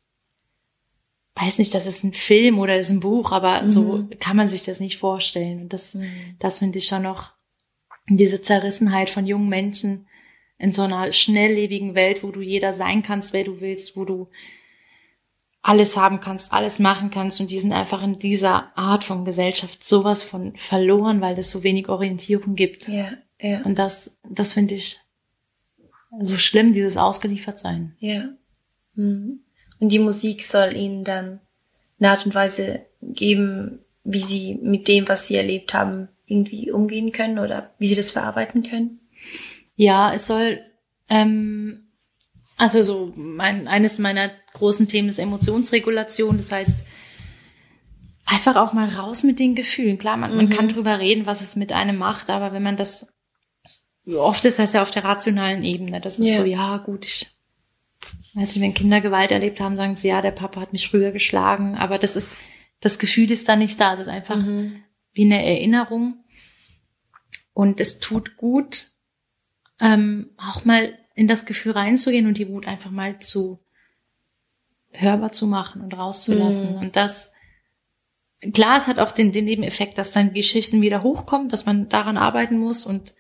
[1.35, 3.71] weiß nicht, das ist ein Film oder das ist ein Buch, aber mhm.
[3.71, 5.63] so kann man sich das nicht vorstellen.
[5.63, 6.37] Und das, mhm.
[6.39, 7.33] das finde ich schon noch
[8.09, 10.07] diese Zerrissenheit von jungen Menschen
[10.59, 14.29] in so einer schnelllebigen Welt, wo du jeder sein kannst, wer du willst, wo du
[15.63, 19.85] alles haben kannst, alles machen kannst und die sind einfach in dieser Art von Gesellschaft
[19.85, 22.89] sowas von verloren, weil es so wenig Orientierung gibt.
[22.89, 23.63] Ja, ja.
[23.63, 25.01] Und das, das finde ich
[26.21, 27.95] so schlimm, dieses Ausgeliefertsein.
[27.99, 28.31] Ja.
[28.95, 29.41] Mhm.
[29.79, 31.41] Und die Musik soll ihnen dann
[31.99, 37.13] eine Art und Weise geben, wie sie mit dem, was sie erlebt haben, irgendwie umgehen
[37.13, 39.01] können oder wie sie das verarbeiten können?
[39.77, 40.61] Ja, es soll,
[41.09, 41.89] ähm,
[42.57, 46.37] also so mein, eines meiner großen Themen ist Emotionsregulation.
[46.37, 46.85] Das heißt,
[48.27, 49.99] einfach auch mal raus mit den Gefühlen.
[49.99, 50.37] Klar, man, mhm.
[50.37, 53.09] man kann drüber reden, was es mit einem macht, aber wenn man das,
[54.07, 56.01] oft ist das ja auf der rationalen Ebene.
[56.01, 56.37] Das ist yeah.
[56.37, 57.27] so, ja, gut, ich
[58.35, 61.11] weiß nicht, wenn Kinder Gewalt erlebt haben, sagen sie, ja, der Papa hat mich früher
[61.11, 62.37] geschlagen, aber das ist,
[62.81, 63.93] das Gefühl ist da nicht da.
[63.93, 64.83] Das ist einfach mhm.
[65.13, 66.20] wie eine Erinnerung.
[67.53, 68.93] Und es tut gut,
[69.81, 73.59] ähm, auch mal in das Gefühl reinzugehen und die Wut einfach mal zu
[74.93, 76.77] hörbar zu machen und rauszulassen.
[76.77, 76.79] Mhm.
[76.79, 77.33] Und das,
[78.53, 82.17] klar, es hat auch den, den Nebeneffekt, dass dann Geschichten wieder hochkommen, dass man daran
[82.17, 83.15] arbeiten muss und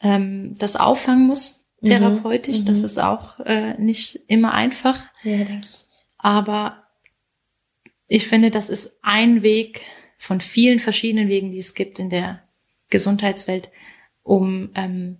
[0.00, 1.88] ähm, das auffangen muss, mhm.
[1.88, 2.60] therapeutisch.
[2.60, 2.64] Mhm.
[2.66, 5.04] Das ist auch äh, nicht immer einfach.
[5.22, 5.84] Ja, denke ich.
[6.18, 6.84] Aber
[8.08, 9.82] ich finde, das ist ein Weg
[10.16, 12.42] von vielen verschiedenen Wegen, die es gibt in der
[12.88, 13.70] Gesundheitswelt,
[14.22, 15.18] um ähm,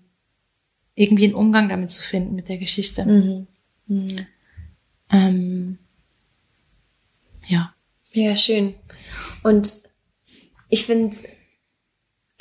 [0.95, 3.05] irgendwie einen Umgang damit zu finden mit der Geschichte.
[3.05, 3.47] Mhm.
[3.87, 4.27] Mhm.
[5.11, 5.79] Ähm,
[7.47, 7.75] ja.
[8.13, 8.75] Ja, schön.
[9.43, 9.83] Und
[10.69, 11.17] ich finde,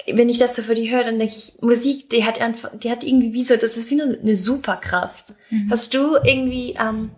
[0.07, 2.89] wenn ich das so für die höre, dann denke ich, Musik, die hat einfach, die
[2.89, 5.35] hat irgendwie wie so, das ist wie eine Superkraft.
[5.49, 5.69] Mhm.
[5.69, 7.11] Hast du irgendwie, ähm,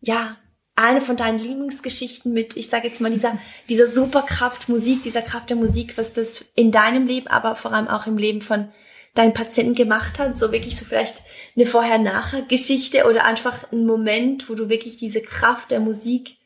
[0.00, 0.36] ja,
[0.76, 5.50] eine von deinen Lieblingsgeschichten mit, ich sage jetzt mal, dieser, dieser Superkraft Musik, dieser Kraft
[5.50, 8.72] der Musik, was das in deinem Leben, aber vor allem auch im Leben von
[9.14, 10.38] deinen Patienten gemacht hat?
[10.38, 11.22] So wirklich so vielleicht
[11.56, 16.36] eine Vorher-Nachher-Geschichte oder einfach ein Moment, wo du wirklich diese Kraft der Musik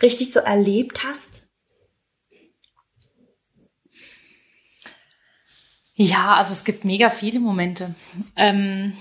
[0.00, 1.48] richtig so erlebt hast?
[5.96, 7.94] Ja, also es gibt mega viele Momente.
[8.34, 8.94] Ähm,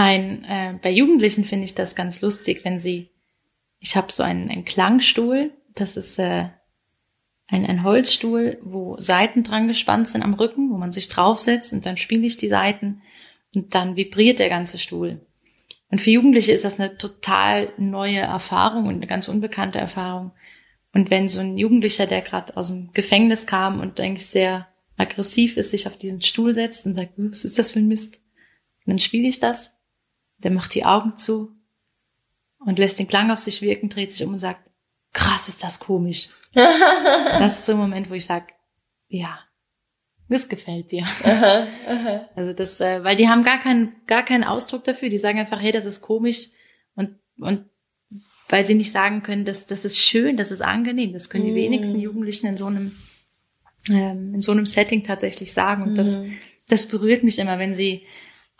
[0.00, 3.10] ein, äh, bei Jugendlichen finde ich das ganz lustig, wenn sie,
[3.80, 6.48] ich habe so einen, einen Klangstuhl, das ist äh,
[7.48, 11.84] ein, ein Holzstuhl, wo Seiten dran gespannt sind am Rücken, wo man sich draufsetzt und
[11.84, 13.02] dann spiele ich die Seiten
[13.54, 15.20] und dann vibriert der ganze Stuhl.
[15.90, 20.30] Und für Jugendliche ist das eine total neue Erfahrung und eine ganz unbekannte Erfahrung.
[20.94, 25.56] Und wenn so ein Jugendlicher, der gerade aus dem Gefängnis kam und eigentlich sehr aggressiv
[25.56, 28.20] ist, sich auf diesen Stuhl setzt und sagt, was ist das für ein Mist?
[28.86, 29.72] Und dann spiele ich das,
[30.42, 31.56] der macht die Augen zu
[32.58, 34.68] und lässt den Klang auf sich wirken, dreht sich um und sagt,
[35.12, 36.28] krass ist das komisch.
[36.54, 38.46] das ist so ein Moment, wo ich sage,
[39.08, 39.38] ja,
[40.28, 41.04] das gefällt dir.
[41.24, 42.28] Aha, aha.
[42.36, 45.08] Also das, äh, weil die haben gar keinen, gar keinen Ausdruck dafür.
[45.08, 46.48] Die sagen einfach, hey, das ist komisch
[46.94, 47.64] und, und
[48.48, 51.12] weil sie nicht sagen können, dass das ist schön, das ist angenehm.
[51.12, 51.56] Das können die mm.
[51.56, 52.96] wenigsten Jugendlichen in so einem,
[53.88, 55.82] ähm, in so einem Setting tatsächlich sagen.
[55.82, 55.96] Und mm.
[55.96, 56.22] das,
[56.68, 58.06] das berührt mich immer, wenn sie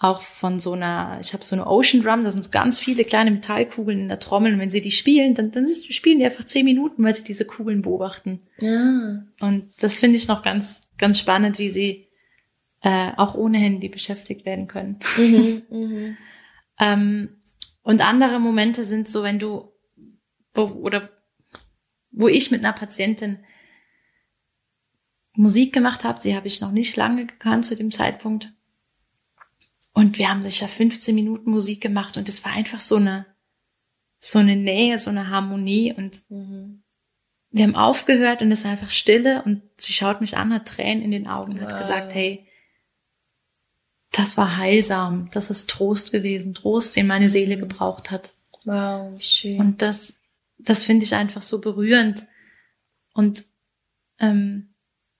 [0.02, 3.04] auch von so einer, ich habe so eine Ocean Drum, da sind so ganz viele
[3.04, 6.44] kleine Metallkugeln in der Trommel und wenn sie die spielen, dann, dann spielen die einfach
[6.44, 8.40] zehn Minuten, weil sie diese Kugeln beobachten.
[8.58, 9.22] Ja.
[9.40, 12.08] Und das finde ich noch ganz, ganz spannend, wie sie
[12.80, 15.00] äh, auch ohne Handy beschäftigt werden können.
[15.18, 16.16] Mhm, mhm.
[16.80, 17.42] ähm,
[17.82, 19.70] und andere Momente sind so, wenn du,
[20.54, 21.10] wo, oder
[22.10, 23.40] wo ich mit einer Patientin
[25.34, 28.54] Musik gemacht habe, sie habe ich noch nicht lange gekannt zu dem Zeitpunkt
[29.92, 33.26] und wir haben sicher 15 Minuten Musik gemacht und es war einfach so eine,
[34.18, 36.82] so eine Nähe, so eine Harmonie und mhm.
[37.50, 41.02] wir haben aufgehört und es war einfach Stille und sie schaut mich an, hat Tränen
[41.02, 41.70] in den Augen und wow.
[41.70, 42.46] hat gesagt, hey,
[44.12, 47.60] das war heilsam, das ist Trost gewesen, Trost, den meine Seele mhm.
[47.60, 48.30] gebraucht hat.
[48.64, 49.58] Wow, schön.
[49.58, 50.16] Und das,
[50.58, 52.26] das finde ich einfach so berührend.
[53.14, 53.44] Und,
[54.18, 54.74] ähm,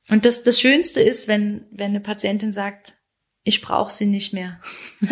[0.09, 2.95] und das, das Schönste ist, wenn, wenn eine Patientin sagt,
[3.43, 4.61] ich brauche sie nicht mehr.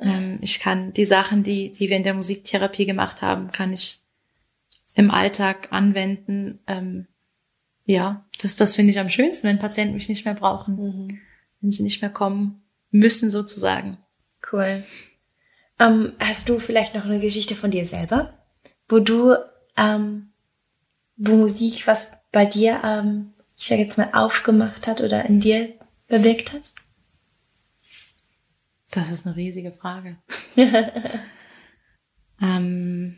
[0.00, 4.00] ähm, ich kann die Sachen, die, die wir in der Musiktherapie gemacht haben, kann ich
[4.94, 6.58] im Alltag anwenden.
[6.66, 7.06] Ähm,
[7.84, 10.76] ja, das, das finde ich am schönsten, wenn Patienten mich nicht mehr brauchen.
[10.76, 11.20] Mhm.
[11.60, 13.98] wenn sie nicht mehr kommen müssen sozusagen.
[14.52, 14.84] Cool.
[15.78, 18.34] Ähm, hast du vielleicht noch eine Geschichte von dir selber,
[18.88, 19.34] wo du,
[19.76, 20.32] ähm,
[21.16, 25.72] wo Musik was bei dir, ähm, ich sage jetzt mal, aufgemacht hat oder in dir
[26.08, 26.72] bewirkt hat?
[28.98, 30.18] Das ist eine riesige Frage.
[32.42, 33.16] ähm,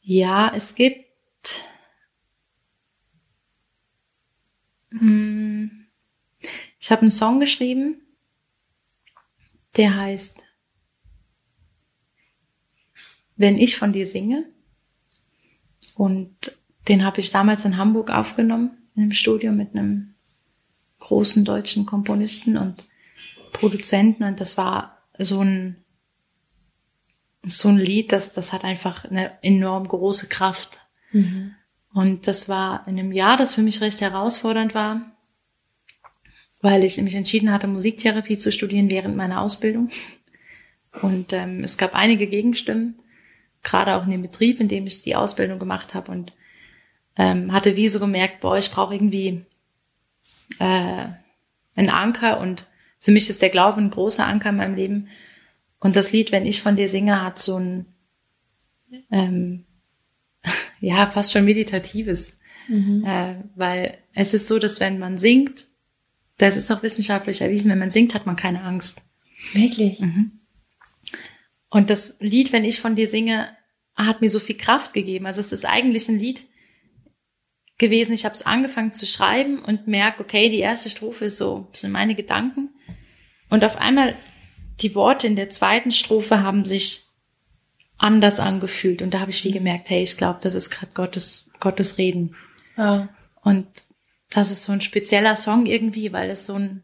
[0.00, 1.64] ja, es gibt
[4.90, 5.86] hm,
[6.80, 8.02] ich habe einen Song geschrieben,
[9.76, 10.44] der heißt
[13.36, 14.50] Wenn ich von dir singe.
[15.94, 20.11] Und den habe ich damals in Hamburg aufgenommen, in einem Studio mit einem
[21.02, 22.86] großen deutschen Komponisten und
[23.52, 24.24] Produzenten.
[24.24, 25.76] Und das war so ein,
[27.44, 30.80] so ein Lied, das, das hat einfach eine enorm große Kraft.
[31.10, 31.54] Mhm.
[31.92, 35.12] Und das war in einem Jahr, das für mich recht herausfordernd war,
[36.62, 39.90] weil ich mich entschieden hatte, Musiktherapie zu studieren während meiner Ausbildung.
[41.02, 43.00] Und ähm, es gab einige Gegenstimmen,
[43.62, 46.32] gerade auch in dem Betrieb, in dem ich die Ausbildung gemacht habe und
[47.16, 49.44] ähm, hatte wie so gemerkt, boah, ich brauche irgendwie
[50.58, 51.06] äh,
[51.74, 52.68] einen Anker und
[53.00, 55.08] für mich ist der Glaube ein großer Anker in meinem Leben.
[55.80, 57.86] Und das Lied, wenn ich von dir singe, hat so ein
[59.10, 59.64] ähm,
[60.80, 62.38] ja fast schon meditatives,
[62.68, 63.04] mhm.
[63.04, 65.66] äh, weil es ist so, dass wenn man singt,
[66.38, 69.02] das ist auch wissenschaftlich erwiesen, wenn man singt, hat man keine Angst.
[69.52, 70.00] Wirklich?
[70.00, 70.40] Mhm.
[71.68, 73.48] Und das Lied, wenn ich von dir singe,
[73.94, 75.26] hat mir so viel Kraft gegeben.
[75.26, 76.44] Also es ist eigentlich ein Lied
[77.82, 78.14] gewesen.
[78.14, 81.92] Ich habe es angefangen zu schreiben und merke, okay, die erste Strophe ist so, sind
[81.92, 82.70] meine Gedanken.
[83.50, 84.16] Und auf einmal
[84.80, 87.04] die Worte in der zweiten Strophe haben sich
[87.98, 89.02] anders angefühlt.
[89.02, 92.34] Und da habe ich wie gemerkt, hey, ich glaube, das ist gerade Gottes, Gottes Reden.
[92.76, 93.10] Ja.
[93.42, 93.66] Und
[94.30, 96.82] das ist so ein spezieller Song irgendwie, weil es so ein,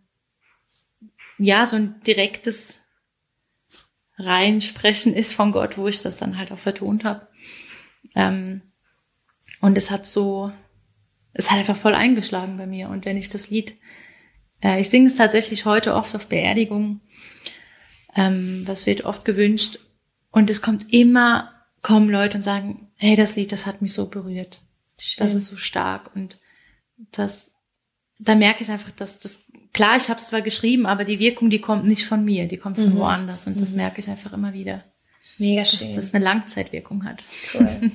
[1.38, 2.82] ja, so ein direktes
[4.18, 7.28] Reinsprechen ist von Gott, wo ich das dann halt auch vertont habe.
[8.14, 8.62] Ähm,
[9.60, 10.52] und es hat so,
[11.38, 12.90] es hat einfach voll eingeschlagen bei mir.
[12.90, 13.76] Und wenn ich das Lied,
[14.62, 17.00] äh, ich singe es tatsächlich heute oft auf Beerdigungen,
[18.14, 19.78] ähm, was wird oft gewünscht.
[20.30, 24.08] Und es kommt immer, kommen Leute und sagen, hey, das Lied, das hat mich so
[24.10, 24.60] berührt.
[24.98, 25.24] Schön.
[25.24, 26.10] Das ist so stark.
[26.16, 26.38] Und
[27.12, 27.54] das,
[28.18, 31.50] da merke ich einfach, dass das klar, ich habe es zwar geschrieben, aber die Wirkung,
[31.50, 32.98] die kommt nicht von mir, die kommt von mhm.
[32.98, 33.76] woanders und das mhm.
[33.76, 34.82] merke ich einfach immer wieder.
[35.38, 35.86] Mega schön.
[35.86, 37.22] Dass das eine Langzeitwirkung hat.
[37.54, 37.92] Cool.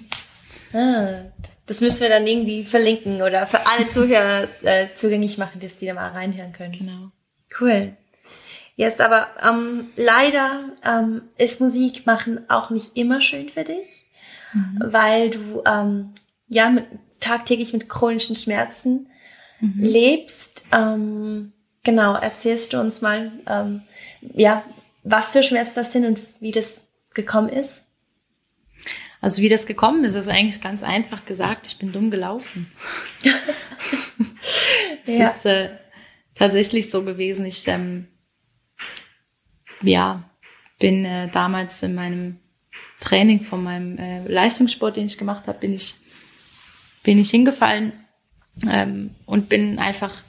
[0.73, 1.23] ah,
[1.65, 5.86] das müssen wir dann irgendwie verlinken oder für alle Zuhörer äh, zugänglich machen, dass die
[5.86, 6.73] da mal reinhören können.
[6.73, 7.12] Genau.
[7.60, 7.95] Cool.
[8.76, 14.08] Jetzt aber ähm, leider ähm, ist Musik machen auch nicht immer schön für dich,
[14.54, 14.80] mhm.
[14.84, 16.13] weil du ähm,
[16.47, 16.86] ja mit,
[17.19, 19.08] tagtäglich mit chronischen Schmerzen
[19.62, 19.73] mhm.
[19.78, 20.67] lebst.
[20.71, 23.84] Ähm, genau, erzählst du uns mal, ähm,
[24.21, 24.63] ja,
[25.04, 27.86] was für Schmerzen das sind und wie das gekommen ist?
[29.23, 31.65] Also wie das gekommen ist, ist eigentlich ganz einfach gesagt.
[31.65, 32.69] Ich bin dumm gelaufen.
[35.05, 35.29] es ja.
[35.29, 35.69] ist äh,
[36.36, 37.45] tatsächlich so gewesen.
[37.45, 38.09] Ich ähm,
[39.81, 40.29] ja
[40.77, 42.41] bin äh, damals in meinem
[42.99, 45.95] Training von meinem äh, Leistungssport, den ich gemacht habe, bin ich
[47.01, 47.93] bin ich hingefallen
[48.69, 50.21] ähm, und bin einfach,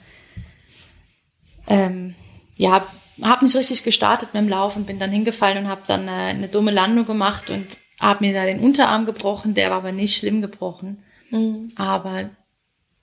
[1.67, 2.15] ähm,
[2.55, 2.87] ja,
[3.21, 6.29] habe nicht richtig gestartet mit dem Lauf und bin dann hingefallen und habe dann eine,
[6.29, 10.17] eine, dumme Landung gemacht und habe mir da den Unterarm gebrochen, der war aber nicht
[10.17, 11.03] schlimm gebrochen.
[11.31, 11.71] Mhm.
[11.75, 12.29] Aber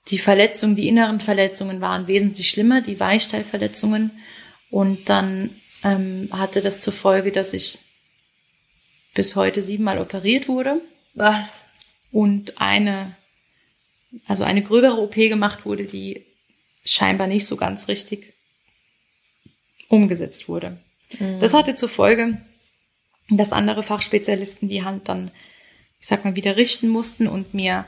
[0.09, 4.11] die Verletzungen, die inneren Verletzungen waren wesentlich schlimmer, die Weichteilverletzungen.
[4.69, 5.51] Und dann
[5.83, 7.79] ähm, hatte das zur Folge, dass ich
[9.13, 10.81] bis heute siebenmal operiert wurde.
[11.13, 11.65] Was?
[12.11, 13.15] Und eine
[14.27, 16.25] also eine gröbere OP gemacht wurde, die
[16.85, 18.33] scheinbar nicht so ganz richtig
[19.87, 20.77] umgesetzt wurde.
[21.19, 21.39] Mhm.
[21.39, 22.41] Das hatte zur Folge,
[23.37, 25.31] dass andere Fachspezialisten die Hand dann,
[25.99, 27.85] ich sag mal, wieder richten mussten und mir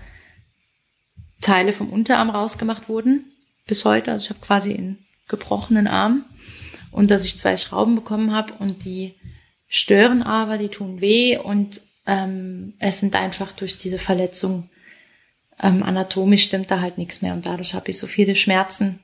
[1.42, 3.32] Teile vom Unterarm rausgemacht wurden.
[3.68, 4.12] Bis heute.
[4.12, 6.24] Also ich habe quasi einen gebrochenen Arm
[6.92, 9.16] und dass ich zwei Schrauben bekommen habe und die
[9.68, 14.70] stören aber, die tun weh und ähm, es sind einfach durch diese Verletzung
[15.62, 19.00] ähm, anatomisch stimmt da halt nichts mehr und dadurch habe ich so viele Schmerzen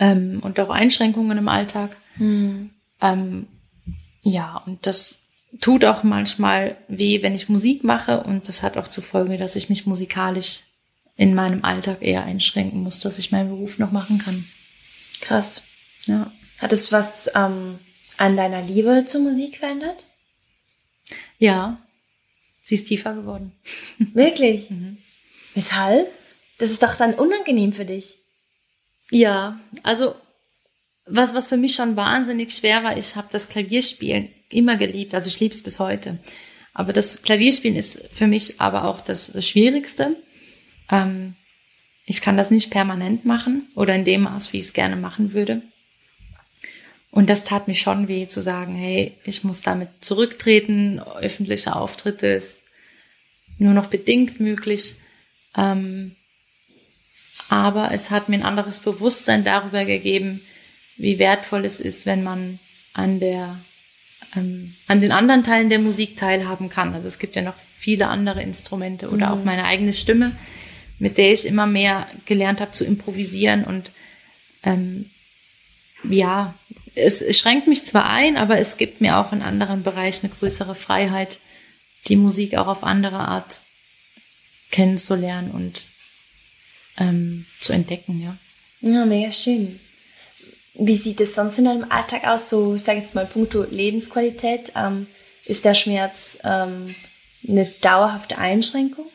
[0.00, 1.96] ähm, und auch Einschränkungen im Alltag.
[2.16, 2.70] Mhm.
[3.00, 3.46] Ähm,
[4.22, 5.23] ja, und das
[5.60, 9.56] tut auch manchmal weh, wenn ich Musik mache und das hat auch zur Folge, dass
[9.56, 10.62] ich mich musikalisch
[11.16, 14.44] in meinem Alltag eher einschränken muss, dass ich meinen Beruf noch machen kann.
[15.20, 15.68] Krass.
[16.06, 16.32] Ja.
[16.58, 17.78] Hat es was ähm,
[18.16, 20.06] an deiner Liebe zur Musik verändert?
[21.38, 21.78] Ja,
[22.64, 23.52] sie ist tiefer geworden.
[23.98, 24.70] Wirklich?
[24.70, 24.98] mhm.
[25.54, 26.08] Weshalb?
[26.58, 28.16] Das ist doch dann unangenehm für dich.
[29.10, 30.14] Ja, also
[31.06, 35.28] was, was für mich schon wahnsinnig schwer war, ich habe das Klavierspielen immer geliebt, also
[35.28, 36.18] ich liebe es bis heute.
[36.72, 40.16] Aber das Klavierspielen ist für mich aber auch das, das Schwierigste.
[40.90, 41.34] Ähm,
[42.04, 45.32] ich kann das nicht permanent machen oder in dem Maß, wie ich es gerne machen
[45.32, 45.62] würde.
[47.10, 52.26] Und das tat mir schon weh zu sagen, hey, ich muss damit zurücktreten, öffentliche Auftritte
[52.26, 52.60] ist
[53.56, 54.96] nur noch bedingt möglich.
[55.56, 56.16] Ähm,
[57.48, 60.40] aber es hat mir ein anderes Bewusstsein darüber gegeben,
[60.96, 62.58] wie wertvoll es ist, wenn man
[62.94, 63.60] an der
[64.36, 66.94] ähm, an den anderen Teilen der Musik teilhaben kann.
[66.94, 69.32] Also es gibt ja noch viele andere Instrumente oder mhm.
[69.32, 70.36] auch meine eigene Stimme,
[70.98, 73.92] mit der ich immer mehr gelernt habe zu improvisieren und
[74.62, 75.10] ähm,
[76.08, 76.54] ja,
[76.94, 80.74] es, schränkt mich zwar ein, aber es gibt mir auch in anderen Bereichen eine größere
[80.74, 81.38] Freiheit,
[82.08, 83.62] die Musik auch auf andere Art
[84.70, 85.84] kennenzulernen und
[86.98, 88.36] ähm, zu entdecken, ja.
[88.80, 89.80] Ja, mega schön.
[90.74, 92.50] Wie sieht es sonst in deinem Alltag aus?
[92.50, 94.72] So, ich sage jetzt mal, puncto Lebensqualität.
[94.76, 95.06] Ähm,
[95.44, 96.94] ist der Schmerz ähm,
[97.46, 99.06] eine dauerhafte Einschränkung?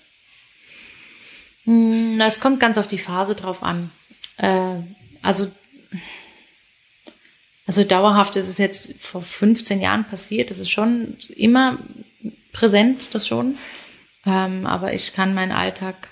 [1.65, 3.91] Hm, na, es kommt ganz auf die Phase drauf an.
[4.37, 4.75] Äh,
[5.21, 5.51] also,
[7.67, 10.49] also dauerhaft ist es jetzt vor 15 Jahren passiert.
[10.49, 11.77] Das ist schon immer
[12.53, 13.57] präsent, das schon.
[14.25, 16.09] Ähm, aber ich kann meinen Alltag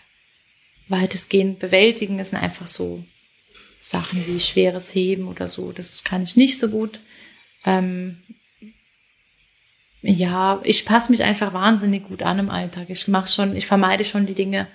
[0.89, 2.19] weitestgehend bewältigen.
[2.19, 3.03] Es sind einfach so
[3.87, 5.71] Sachen wie schweres Heben oder so.
[5.71, 6.99] Das kann ich nicht so gut.
[7.65, 8.17] Ähm,
[10.01, 12.89] ja, ich passe mich einfach wahnsinnig gut an im Alltag.
[12.89, 14.67] Ich mache schon, ich vermeide schon die Dinge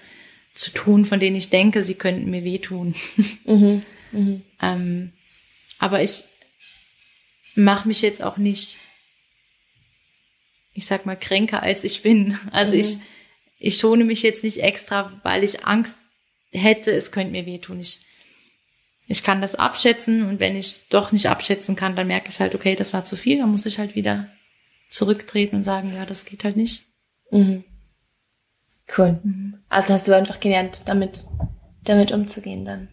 [0.55, 2.95] zu tun, von denen ich denke, sie könnten mir wehtun.
[3.45, 4.41] Mhm, mh.
[4.63, 5.13] ähm,
[5.79, 6.25] aber ich
[7.55, 8.79] mache mich jetzt auch nicht,
[10.73, 12.39] ich sag mal, kränker als ich bin.
[12.51, 12.81] Also mhm.
[12.81, 12.97] ich,
[13.59, 15.99] ich schone mich jetzt nicht extra, weil ich Angst
[16.51, 17.79] hätte, es könnte mir wehtun.
[17.79, 18.01] Ich,
[19.07, 22.55] ich kann das abschätzen und wenn ich doch nicht abschätzen kann, dann merke ich halt,
[22.55, 24.29] okay, das war zu viel, dann muss ich halt wieder
[24.89, 26.87] zurücktreten und sagen, ja, das geht halt nicht.
[27.31, 27.65] Mhm.
[28.97, 29.21] Cool.
[29.23, 29.59] Mhm.
[29.69, 31.25] Also hast du einfach gelernt, damit,
[31.85, 32.89] damit umzugehen dann.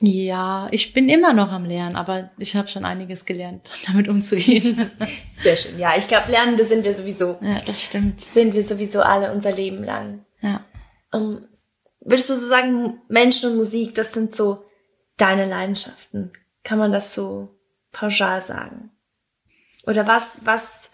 [0.00, 4.90] Ja, ich bin immer noch am Lernen, aber ich habe schon einiges gelernt, damit umzugehen.
[5.32, 5.78] Sehr schön.
[5.78, 7.38] Ja, ich glaube, Lernende sind wir sowieso.
[7.40, 8.20] Ja, das stimmt.
[8.20, 10.24] Sind wir sowieso alle unser Leben lang.
[10.42, 10.64] Ja.
[11.12, 11.40] Um,
[12.06, 14.64] würdest du so sagen, Menschen und Musik, das sind so
[15.16, 16.32] deine Leidenschaften?
[16.62, 17.50] Kann man das so
[17.92, 18.90] pauschal sagen?
[19.86, 20.92] Oder was, was,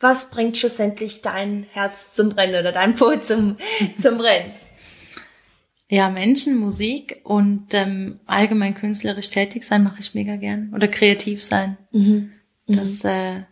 [0.00, 3.56] was bringt schlussendlich dein Herz zum Brennen oder dein Po zum,
[4.00, 4.52] zum Brennen?
[5.88, 10.72] Ja, Menschen, Musik und ähm, allgemein künstlerisch tätig sein mache ich mega gern.
[10.74, 11.76] Oder kreativ sein.
[11.92, 12.32] Mhm.
[12.66, 12.76] Mhm.
[12.76, 13.42] Das äh,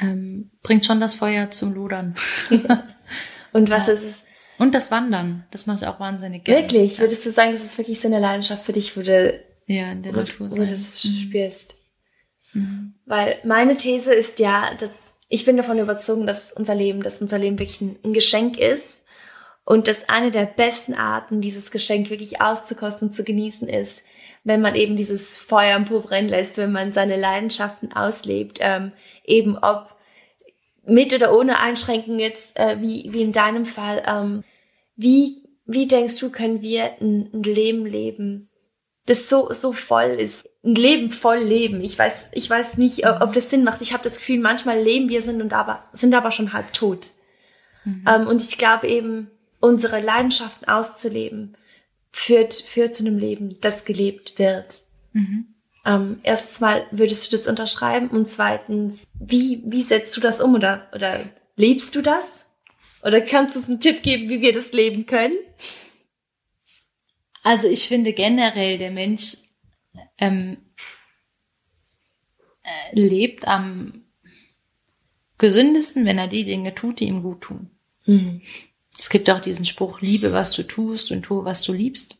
[0.00, 2.14] ähm, bringt schon das Feuer zum Ludern.
[3.52, 3.92] und was ja.
[3.92, 4.23] ist es?
[4.58, 6.62] Und das Wandern, das mache ich auch wahnsinnig gerne.
[6.62, 6.94] Wirklich?
[6.94, 7.00] Ja.
[7.00, 10.02] Würdest du sagen, das ist wirklich so eine Leidenschaft für dich, wo du, ja, in
[10.02, 11.14] der wo, Natur wo du das mhm.
[11.14, 11.76] spürst?
[12.52, 12.94] Mhm.
[13.06, 17.38] Weil meine These ist ja, dass ich bin davon überzogen, dass unser Leben, dass unser
[17.38, 19.00] Leben wirklich ein, ein Geschenk ist
[19.64, 24.04] und dass eine der besten Arten, dieses Geschenk wirklich auszukosten, zu genießen ist,
[24.44, 28.92] wenn man eben dieses Feuer im Po brennen lässt, wenn man seine Leidenschaften auslebt, ähm,
[29.24, 29.93] eben ob
[30.86, 34.44] mit oder ohne Einschränken jetzt, äh, wie, wie in deinem Fall, ähm,
[34.96, 38.48] wie, wie denkst du, können wir ein, ein Leben leben,
[39.06, 40.48] das so, so voll ist?
[40.64, 41.82] Ein Leben voll Leben.
[41.82, 43.82] Ich weiß, ich weiß nicht, ob das Sinn macht.
[43.82, 47.10] Ich habe das Gefühl, manchmal leben wir sind und aber, sind aber schon halb tot.
[47.84, 48.04] Mhm.
[48.08, 51.56] Ähm, und ich glaube eben, unsere Leidenschaften auszuleben,
[52.12, 54.76] führt, führt zu einem Leben, das gelebt wird.
[55.12, 55.53] Mhm.
[55.86, 58.08] Ähm, erstens mal, würdest du das unterschreiben?
[58.08, 61.18] Und zweitens, wie, wie setzt du das um oder, oder
[61.56, 62.46] lebst du das?
[63.02, 65.34] Oder kannst du uns einen Tipp geben, wie wir das leben können?
[67.42, 69.36] Also ich finde generell, der Mensch
[70.18, 70.56] ähm,
[72.62, 74.04] äh, lebt am
[75.36, 77.70] gesündesten, wenn er die Dinge tut, die ihm gut tun.
[78.06, 78.40] Mhm.
[78.98, 82.16] Es gibt auch diesen Spruch, liebe, was du tust und tue, was du liebst.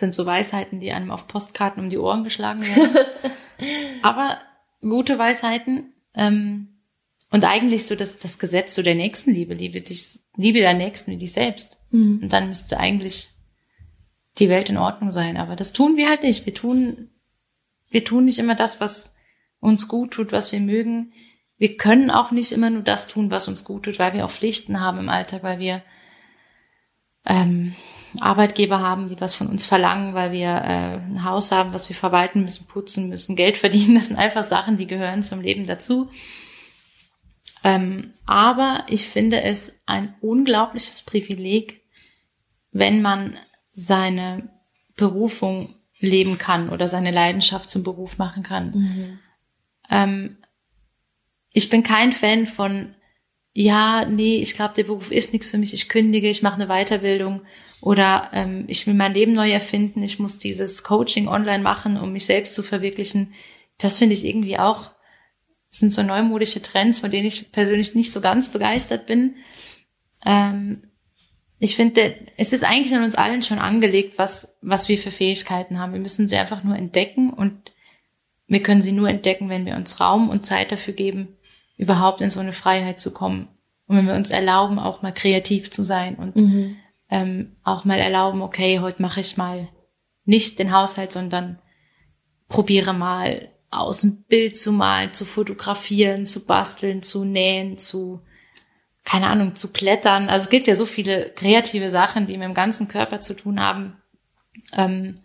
[0.00, 3.04] Das sind so Weisheiten, die einem auf Postkarten um die Ohren geschlagen werden.
[4.02, 4.38] Aber
[4.80, 5.92] gute Weisheiten.
[6.14, 6.68] Ähm,
[7.30, 9.52] und eigentlich so das, das Gesetz so der Nächstenliebe.
[9.52, 11.82] Liebe dich, liebe deinen Nächsten wie dich selbst.
[11.90, 12.20] Mhm.
[12.22, 13.32] Und dann müsste eigentlich
[14.38, 15.36] die Welt in Ordnung sein.
[15.36, 16.46] Aber das tun wir halt nicht.
[16.46, 17.10] Wir tun,
[17.90, 19.14] wir tun nicht immer das, was
[19.60, 21.12] uns gut tut, was wir mögen.
[21.58, 24.30] Wir können auch nicht immer nur das tun, was uns gut tut, weil wir auch
[24.30, 25.82] Pflichten haben im Alltag, weil wir
[27.26, 27.74] ähm,
[28.18, 31.96] Arbeitgeber haben, die was von uns verlangen, weil wir äh, ein Haus haben, was wir
[31.96, 33.94] verwalten müssen, putzen müssen, Geld verdienen.
[33.94, 36.10] Das sind einfach Sachen, die gehören zum Leben dazu.
[37.62, 41.82] Ähm, aber ich finde es ein unglaubliches Privileg,
[42.72, 43.36] wenn man
[43.72, 44.50] seine
[44.96, 48.70] Berufung leben kann oder seine Leidenschaft zum Beruf machen kann.
[48.70, 49.18] Mhm.
[49.90, 50.36] Ähm,
[51.52, 52.94] ich bin kein Fan von,
[53.52, 56.68] ja, nee, ich glaube, der Beruf ist nichts für mich, ich kündige, ich mache eine
[56.68, 57.42] Weiterbildung
[57.80, 62.12] oder ähm, ich will mein Leben neu erfinden, ich muss dieses Coaching online machen, um
[62.12, 63.32] mich selbst zu verwirklichen.
[63.78, 64.90] Das finde ich irgendwie auch,
[65.68, 69.36] sind so neumodische Trends, von denen ich persönlich nicht so ganz begeistert bin.
[70.24, 70.82] Ähm,
[71.58, 75.78] ich finde, es ist eigentlich an uns allen schon angelegt, was, was wir für Fähigkeiten
[75.78, 75.92] haben.
[75.92, 77.72] Wir müssen sie einfach nur entdecken und
[78.46, 81.36] wir können sie nur entdecken, wenn wir uns Raum und Zeit dafür geben,
[81.80, 83.48] überhaupt in so eine Freiheit zu kommen.
[83.86, 86.76] Und wenn wir uns erlauben, auch mal kreativ zu sein und mhm.
[87.08, 89.68] ähm, auch mal erlauben, okay, heute mache ich mal
[90.26, 91.58] nicht den Haushalt, sondern
[92.48, 98.20] probiere mal aus ein Bild zu malen, zu fotografieren, zu basteln, zu nähen, zu,
[99.04, 100.28] keine Ahnung, zu klettern.
[100.28, 103.58] Also es gibt ja so viele kreative Sachen, die mit dem ganzen Körper zu tun
[103.58, 103.96] haben.
[104.76, 105.20] Ähm,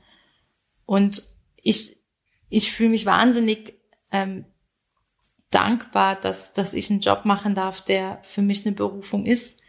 [0.86, 1.22] und
[1.58, 1.98] ich,
[2.48, 3.74] ich fühle mich wahnsinnig
[4.14, 4.46] ähm,
[5.52, 9.62] dankbar, dass, dass ich einen Job machen darf, der für mich eine Berufung ist,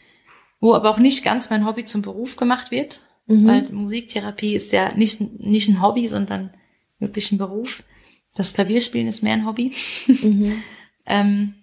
[0.61, 3.47] wo aber auch nicht ganz mein Hobby zum Beruf gemacht wird, mhm.
[3.47, 6.55] weil Musiktherapie ist ja nicht, nicht ein Hobby, sondern
[6.99, 7.83] wirklich ein Beruf.
[8.35, 9.73] Das Klavierspielen ist mehr ein Hobby.
[10.07, 10.63] Mhm.
[11.07, 11.55] ähm,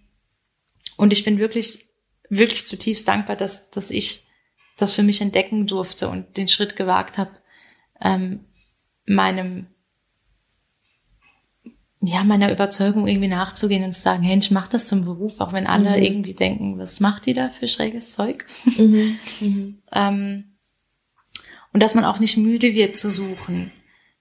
[0.97, 1.87] und ich bin wirklich,
[2.29, 4.25] wirklich zutiefst dankbar, dass, dass ich
[4.77, 7.31] das für mich entdecken durfte und den Schritt gewagt habe,
[8.01, 8.45] ähm,
[9.05, 9.67] meinem
[12.05, 15.53] ja, meiner Überzeugung irgendwie nachzugehen und zu sagen, hey, ich mach das zum Beruf, auch
[15.53, 16.03] wenn alle mhm.
[16.03, 18.45] irgendwie denken, was macht die da für schräges Zeug?
[18.77, 19.17] Mhm.
[19.39, 19.81] Mhm.
[19.93, 20.43] ähm,
[21.71, 23.71] und dass man auch nicht müde wird zu suchen.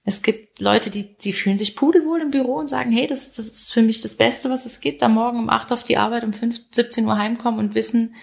[0.03, 3.47] Es gibt Leute, die, die fühlen sich pudelwohl im Büro und sagen, hey, das, das
[3.47, 5.03] ist für mich das Beste, was es gibt.
[5.03, 8.15] Am Morgen um acht auf die Arbeit, um fünf, 17 Uhr heimkommen und wissen,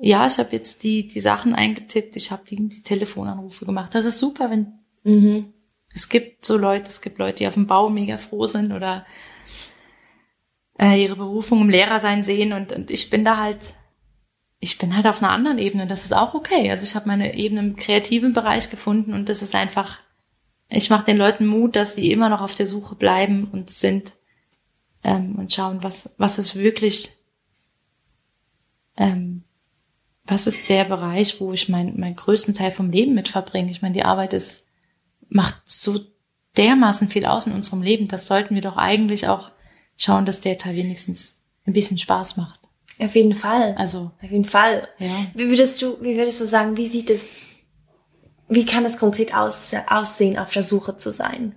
[0.00, 3.94] ja, ich habe jetzt die, die Sachen eingetippt, ich habe die, die Telefonanrufe gemacht.
[3.94, 4.72] Das ist super, wenn
[5.04, 5.52] mhm.
[5.94, 9.06] Es gibt so Leute, es gibt Leute, die auf dem Bau mega froh sind oder
[10.78, 13.74] äh, ihre Berufung im Lehrersein sehen und, und ich bin da halt,
[14.58, 15.86] ich bin halt auf einer anderen Ebene.
[15.86, 16.70] Das ist auch okay.
[16.70, 20.00] Also ich habe meine Ebene im kreativen Bereich gefunden und das ist einfach,
[20.68, 24.12] ich mache den Leuten Mut, dass sie immer noch auf der Suche bleiben und sind
[25.04, 27.16] ähm, und schauen, was, was ist wirklich,
[28.96, 29.44] ähm,
[30.24, 33.70] was ist der Bereich, wo ich mein, meinen größten Teil vom Leben mit verbringe.
[33.70, 34.68] Ich meine, die Arbeit ist
[35.32, 36.00] macht so
[36.56, 38.08] dermaßen viel aus in unserem Leben.
[38.08, 39.50] Das sollten wir doch eigentlich auch
[39.96, 42.60] schauen, dass der Teil wenigstens ein bisschen Spaß macht.
[42.98, 43.74] Auf jeden Fall.
[43.78, 44.10] Also.
[44.22, 44.88] Auf jeden Fall.
[44.98, 45.26] Ja.
[45.34, 47.24] Wie würdest du, wie würdest du sagen, wie sieht es,
[48.48, 51.54] wie kann es konkret aus, aussehen, auf der Suche zu sein?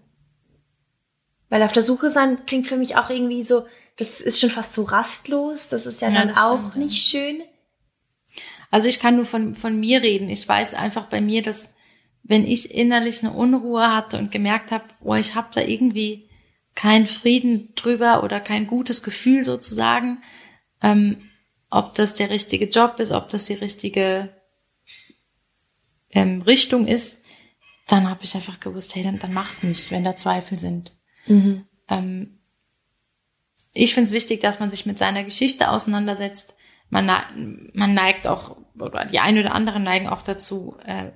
[1.49, 3.65] Weil auf der Suche sein klingt für mich auch irgendwie so,
[3.97, 7.19] das ist schon fast so rastlos, das ist ja, ja dann auch stimmt, nicht ja.
[7.19, 7.43] schön.
[8.71, 10.29] Also ich kann nur von, von mir reden.
[10.29, 11.75] Ich weiß einfach bei mir, dass
[12.27, 16.27] wenn ich innerlich eine Unruhe hatte und gemerkt habe, oh, ich habe da irgendwie
[16.73, 20.23] keinen Frieden drüber oder kein gutes Gefühl sozusagen,
[20.81, 21.29] ähm,
[21.69, 24.35] ob das der richtige Job ist, ob das die richtige
[26.11, 27.23] ähm, Richtung ist,
[27.87, 30.93] dann habe ich einfach gewusst, hey, dann, dann mach's nicht, wenn da Zweifel sind.
[31.27, 31.65] Mhm.
[31.89, 32.39] Ähm,
[33.73, 36.55] ich finde es wichtig, dass man sich mit seiner Geschichte auseinandersetzt.
[36.89, 37.05] Man,
[37.73, 41.11] man neigt auch, oder die einen oder anderen neigen auch dazu, äh,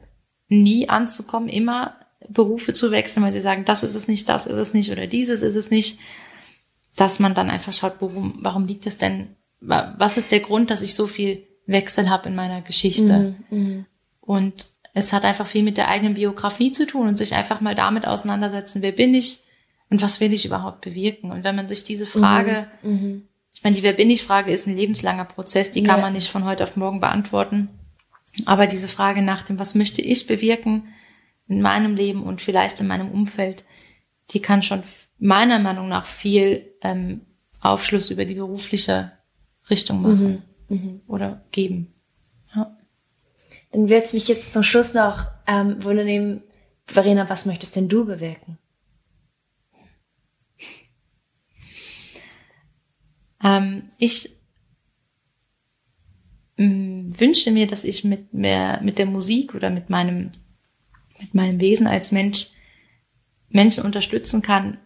[0.49, 1.95] nie anzukommen, immer
[2.27, 5.07] Berufe zu wechseln, weil sie sagen, das ist es nicht, das ist es nicht oder
[5.07, 5.99] dieses ist es nicht,
[6.95, 10.81] dass man dann einfach schaut, warum, warum liegt es denn, was ist der Grund, dass
[10.81, 13.35] ich so viel Wechsel habe in meiner Geschichte?
[13.49, 13.85] Mhm, mh.
[14.21, 17.75] Und es hat einfach viel mit der eigenen Biografie zu tun und sich einfach mal
[17.75, 19.43] damit auseinandersetzen, wer bin ich
[19.89, 21.31] und was will ich überhaupt bewirken?
[21.31, 23.21] Und wenn man sich diese Frage, mhm, mh.
[23.53, 26.03] ich meine, die Wer bin ich Frage ist ein lebenslanger Prozess, die kann ja.
[26.03, 27.69] man nicht von heute auf morgen beantworten.
[28.45, 30.87] Aber diese Frage nach dem, was möchte ich bewirken
[31.47, 33.63] in meinem Leben und vielleicht in meinem Umfeld,
[34.31, 34.83] die kann schon
[35.17, 37.21] meiner Meinung nach viel ähm,
[37.59, 39.11] Aufschluss über die berufliche
[39.69, 40.75] Richtung machen mhm.
[40.75, 41.01] Mhm.
[41.07, 41.93] oder geben.
[42.55, 42.75] Ja.
[43.71, 46.41] Dann wird es mich jetzt zum Schluss noch ähm, wundern,
[46.87, 48.57] Verena, was möchtest denn du bewirken?
[53.43, 54.38] Ähm, ich
[56.59, 60.31] wünsche mir, dass ich mit mehr, mit der Musik oder mit meinem,
[61.19, 62.49] mit meinem Wesen als Mensch
[63.49, 64.77] Menschen unterstützen kann,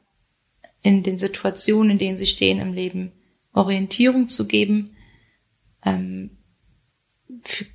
[0.82, 3.12] in den Situationen, in denen sie stehen im Leben,
[3.54, 4.96] Orientierung zu geben,
[5.84, 6.38] ähm,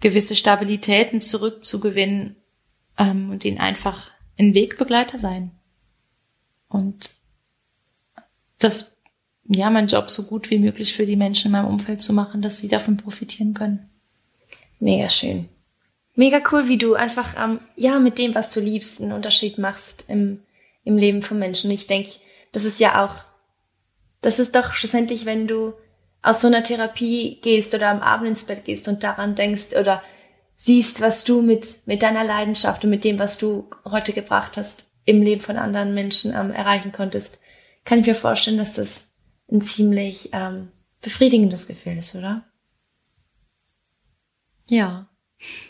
[0.01, 2.37] gewisse Stabilitäten zurückzugewinnen
[2.99, 5.51] ähm, und ihnen einfach ein Wegbegleiter sein.
[6.69, 7.11] Und
[8.59, 8.98] das,
[9.49, 12.43] ja, mein Job so gut wie möglich für die Menschen in meinem Umfeld zu machen,
[12.43, 13.89] dass sie davon profitieren können.
[14.79, 15.49] Mega schön.
[16.15, 20.05] Mega cool, wie du einfach, ähm, ja, mit dem, was du liebst, einen Unterschied machst
[20.09, 20.41] im,
[20.85, 21.71] im Leben von Menschen.
[21.71, 22.11] Ich denke,
[22.53, 23.25] das ist ja auch,
[24.21, 25.75] das ist doch schlussendlich, wenn du
[26.21, 30.03] aus so einer Therapie gehst oder am Abend ins Bett gehst und daran denkst oder
[30.57, 34.87] siehst, was du mit, mit deiner Leidenschaft und mit dem, was du heute gebracht hast,
[35.05, 37.39] im Leben von anderen Menschen ähm, erreichen konntest,
[37.85, 39.08] kann ich mir vorstellen, dass das
[39.51, 40.71] ein ziemlich ähm,
[41.01, 42.45] befriedigendes Gefühl ist, oder?
[44.67, 45.09] Ja.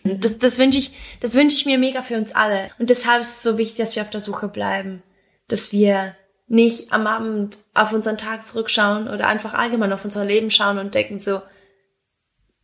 [0.02, 2.70] Das, das wünsche ich, das wünsche ich mir mega für uns alle.
[2.78, 5.02] Und deshalb ist es so wichtig, dass wir auf der Suche bleiben,
[5.46, 6.16] dass wir
[6.46, 10.94] nicht am Abend auf unseren Tag zurückschauen oder einfach allgemein auf unser Leben schauen und
[10.94, 11.42] denken so,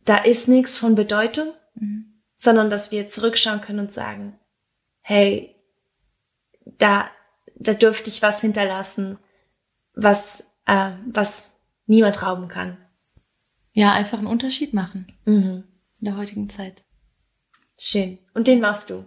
[0.05, 2.21] da ist nichts von Bedeutung, mhm.
[2.35, 4.39] sondern dass wir zurückschauen können und sagen,
[5.01, 5.55] hey,
[6.65, 7.09] da,
[7.55, 9.19] da dürfte ich was hinterlassen,
[9.93, 11.51] was, äh, was
[11.85, 12.77] niemand rauben kann.
[13.73, 15.07] Ja, einfach einen Unterschied machen.
[15.25, 15.63] Mhm.
[15.99, 16.83] In der heutigen Zeit.
[17.77, 18.19] Schön.
[18.33, 19.05] Und den machst du.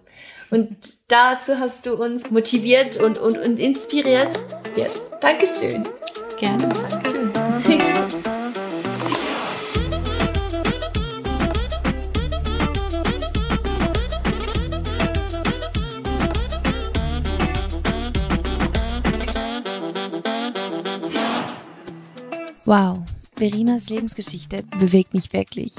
[0.51, 0.77] Und
[1.09, 4.39] dazu hast du uns motiviert und, und, und inspiriert.
[4.77, 5.01] Yes.
[5.21, 5.85] Dankeschön.
[6.39, 6.69] Gerne.
[6.69, 8.13] Dankeschön.
[22.69, 22.99] Wow,
[23.35, 25.73] Verinas Lebensgeschichte bewegt mich wirklich.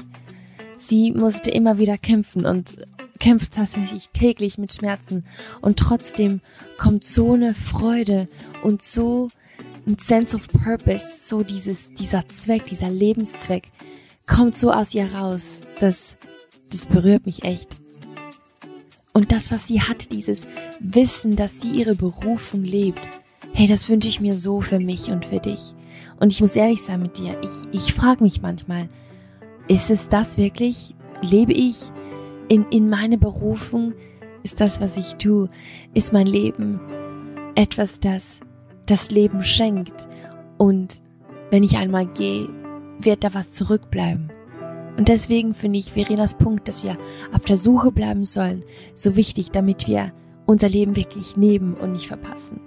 [0.76, 2.78] Sie musste immer wieder kämpfen und
[3.20, 5.24] kämpft tatsächlich täglich mit Schmerzen
[5.60, 6.40] und trotzdem
[6.78, 8.28] kommt so eine Freude
[8.64, 9.28] und so
[9.86, 13.68] ein Sense of Purpose, so dieses, dieser Zweck, dieser Lebenszweck
[14.26, 15.60] kommt so aus ihr raus.
[15.78, 16.16] Das,
[16.72, 17.76] das berührt mich echt.
[19.12, 20.48] Und das, was sie hat, dieses
[20.80, 23.06] Wissen, dass sie ihre Berufung lebt,
[23.52, 25.72] hey, das wünsche ich mir so für mich und für dich.
[26.20, 28.88] Und ich muss ehrlich sein mit dir, ich, ich frage mich manchmal,
[29.66, 30.94] ist es das wirklich?
[31.22, 31.76] Lebe ich
[32.48, 33.94] in, in meine Berufung?
[34.42, 35.48] Ist das, was ich tue?
[35.94, 36.78] Ist mein Leben
[37.54, 38.40] etwas, das
[38.86, 40.08] das Leben schenkt?
[40.58, 41.02] Und
[41.50, 42.48] wenn ich einmal gehe,
[43.00, 44.30] wird da was zurückbleiben.
[44.96, 46.96] Und deswegen finde ich Verenas Punkt, dass wir
[47.32, 48.62] auf der Suche bleiben sollen,
[48.94, 50.12] so wichtig, damit wir
[50.44, 52.60] unser Leben wirklich nehmen und nicht verpassen.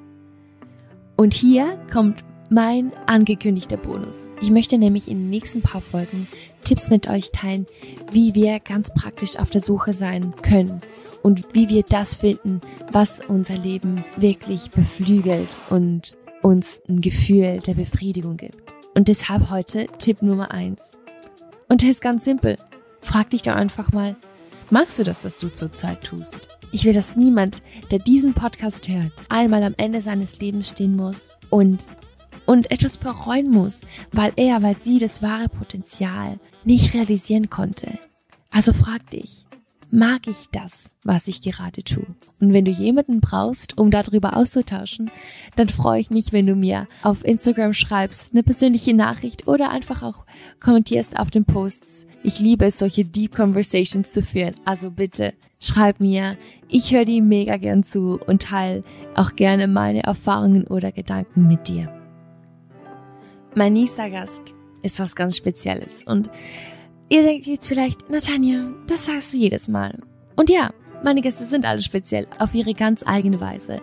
[1.17, 4.29] Und hier kommt mein angekündigter Bonus.
[4.41, 6.27] Ich möchte nämlich in den nächsten paar Folgen
[6.63, 7.65] Tipps mit euch teilen,
[8.11, 10.81] wie wir ganz praktisch auf der Suche sein können
[11.21, 17.73] und wie wir das finden, was unser Leben wirklich beflügelt und uns ein Gefühl der
[17.73, 18.73] Befriedigung gibt.
[18.95, 20.97] Und deshalb heute Tipp Nummer eins.
[21.67, 22.57] Und der ist ganz simpel.
[23.01, 24.15] Frag dich doch einfach mal,
[24.69, 26.49] magst du das, was du zurzeit tust?
[26.71, 31.31] Ich will, dass niemand, der diesen Podcast hört, einmal am Ende seines Lebens stehen muss
[31.49, 31.79] und
[32.45, 33.81] und etwas bereuen muss,
[34.11, 37.99] weil er, weil sie das wahre Potenzial nicht realisieren konnte.
[38.49, 39.45] Also frag dich,
[39.93, 42.05] mag ich das, was ich gerade tue?
[42.39, 45.11] Und wenn du jemanden brauchst, um darüber auszutauschen,
[45.55, 50.01] dann freue ich mich, wenn du mir auf Instagram schreibst, eine persönliche Nachricht oder einfach
[50.01, 50.25] auch
[50.59, 52.07] kommentierst auf den Posts.
[52.23, 54.55] Ich liebe es, solche Deep Conversations zu führen.
[54.65, 56.37] Also bitte schreib mir.
[56.69, 58.83] Ich höre die mega gern zu und teile
[59.15, 62.02] auch gerne meine Erfahrungen oder Gedanken mit dir.
[63.55, 64.51] Mein nächster Gast
[64.81, 66.31] ist was ganz Spezielles und
[67.09, 69.99] ihr denkt jetzt vielleicht, Natanja, das sagst du jedes Mal.
[70.35, 70.71] Und ja,
[71.03, 73.79] meine Gäste sind alle speziell, auf ihre ganz eigene Weise.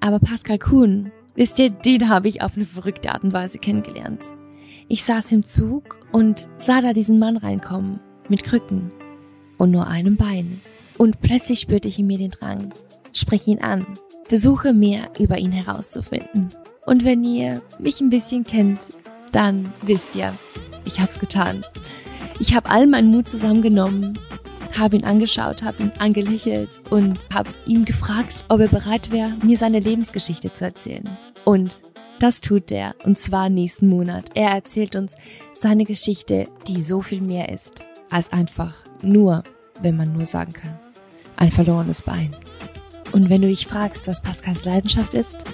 [0.00, 4.26] Aber Pascal Kuhn, wisst ihr, den habe ich auf eine verrückte Art und Weise kennengelernt.
[4.86, 8.92] Ich saß im Zug und sah da diesen Mann reinkommen, mit Krücken
[9.56, 10.60] und nur einem Bein.
[10.98, 12.68] Und plötzlich spürte ich in mir den Drang.
[13.14, 13.86] Sprich ihn an,
[14.24, 16.50] versuche mehr über ihn herauszufinden.
[16.84, 18.90] Und wenn ihr mich ein bisschen kennt,
[19.36, 20.34] dann wisst ihr,
[20.86, 21.62] ich hab's getan.
[22.40, 24.18] Ich habe all meinen Mut zusammengenommen,
[24.78, 29.58] habe ihn angeschaut, habe ihn angelächelt und habe ihn gefragt, ob er bereit wäre, mir
[29.58, 31.06] seine Lebensgeschichte zu erzählen.
[31.44, 31.82] Und
[32.18, 34.30] das tut er, und zwar nächsten Monat.
[34.32, 35.16] Er erzählt uns
[35.52, 39.44] seine Geschichte, die so viel mehr ist, als einfach nur,
[39.82, 40.78] wenn man nur sagen kann,
[41.36, 42.34] ein verlorenes Bein.
[43.12, 45.44] Und wenn du dich fragst, was Pascals Leidenschaft ist,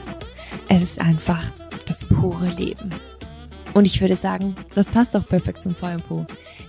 [0.68, 1.52] es ist einfach
[1.86, 2.90] das pure Leben.
[3.74, 6.26] Und ich würde sagen, das passt doch perfekt zum Feuerpo.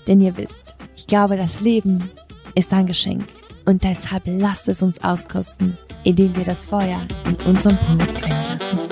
[0.07, 2.09] Denn ihr wisst, ich glaube, das Leben
[2.55, 3.25] ist ein Geschenk.
[3.65, 8.82] Und deshalb lasst es uns auskosten, indem wir das Feuer in unserem Po brennen.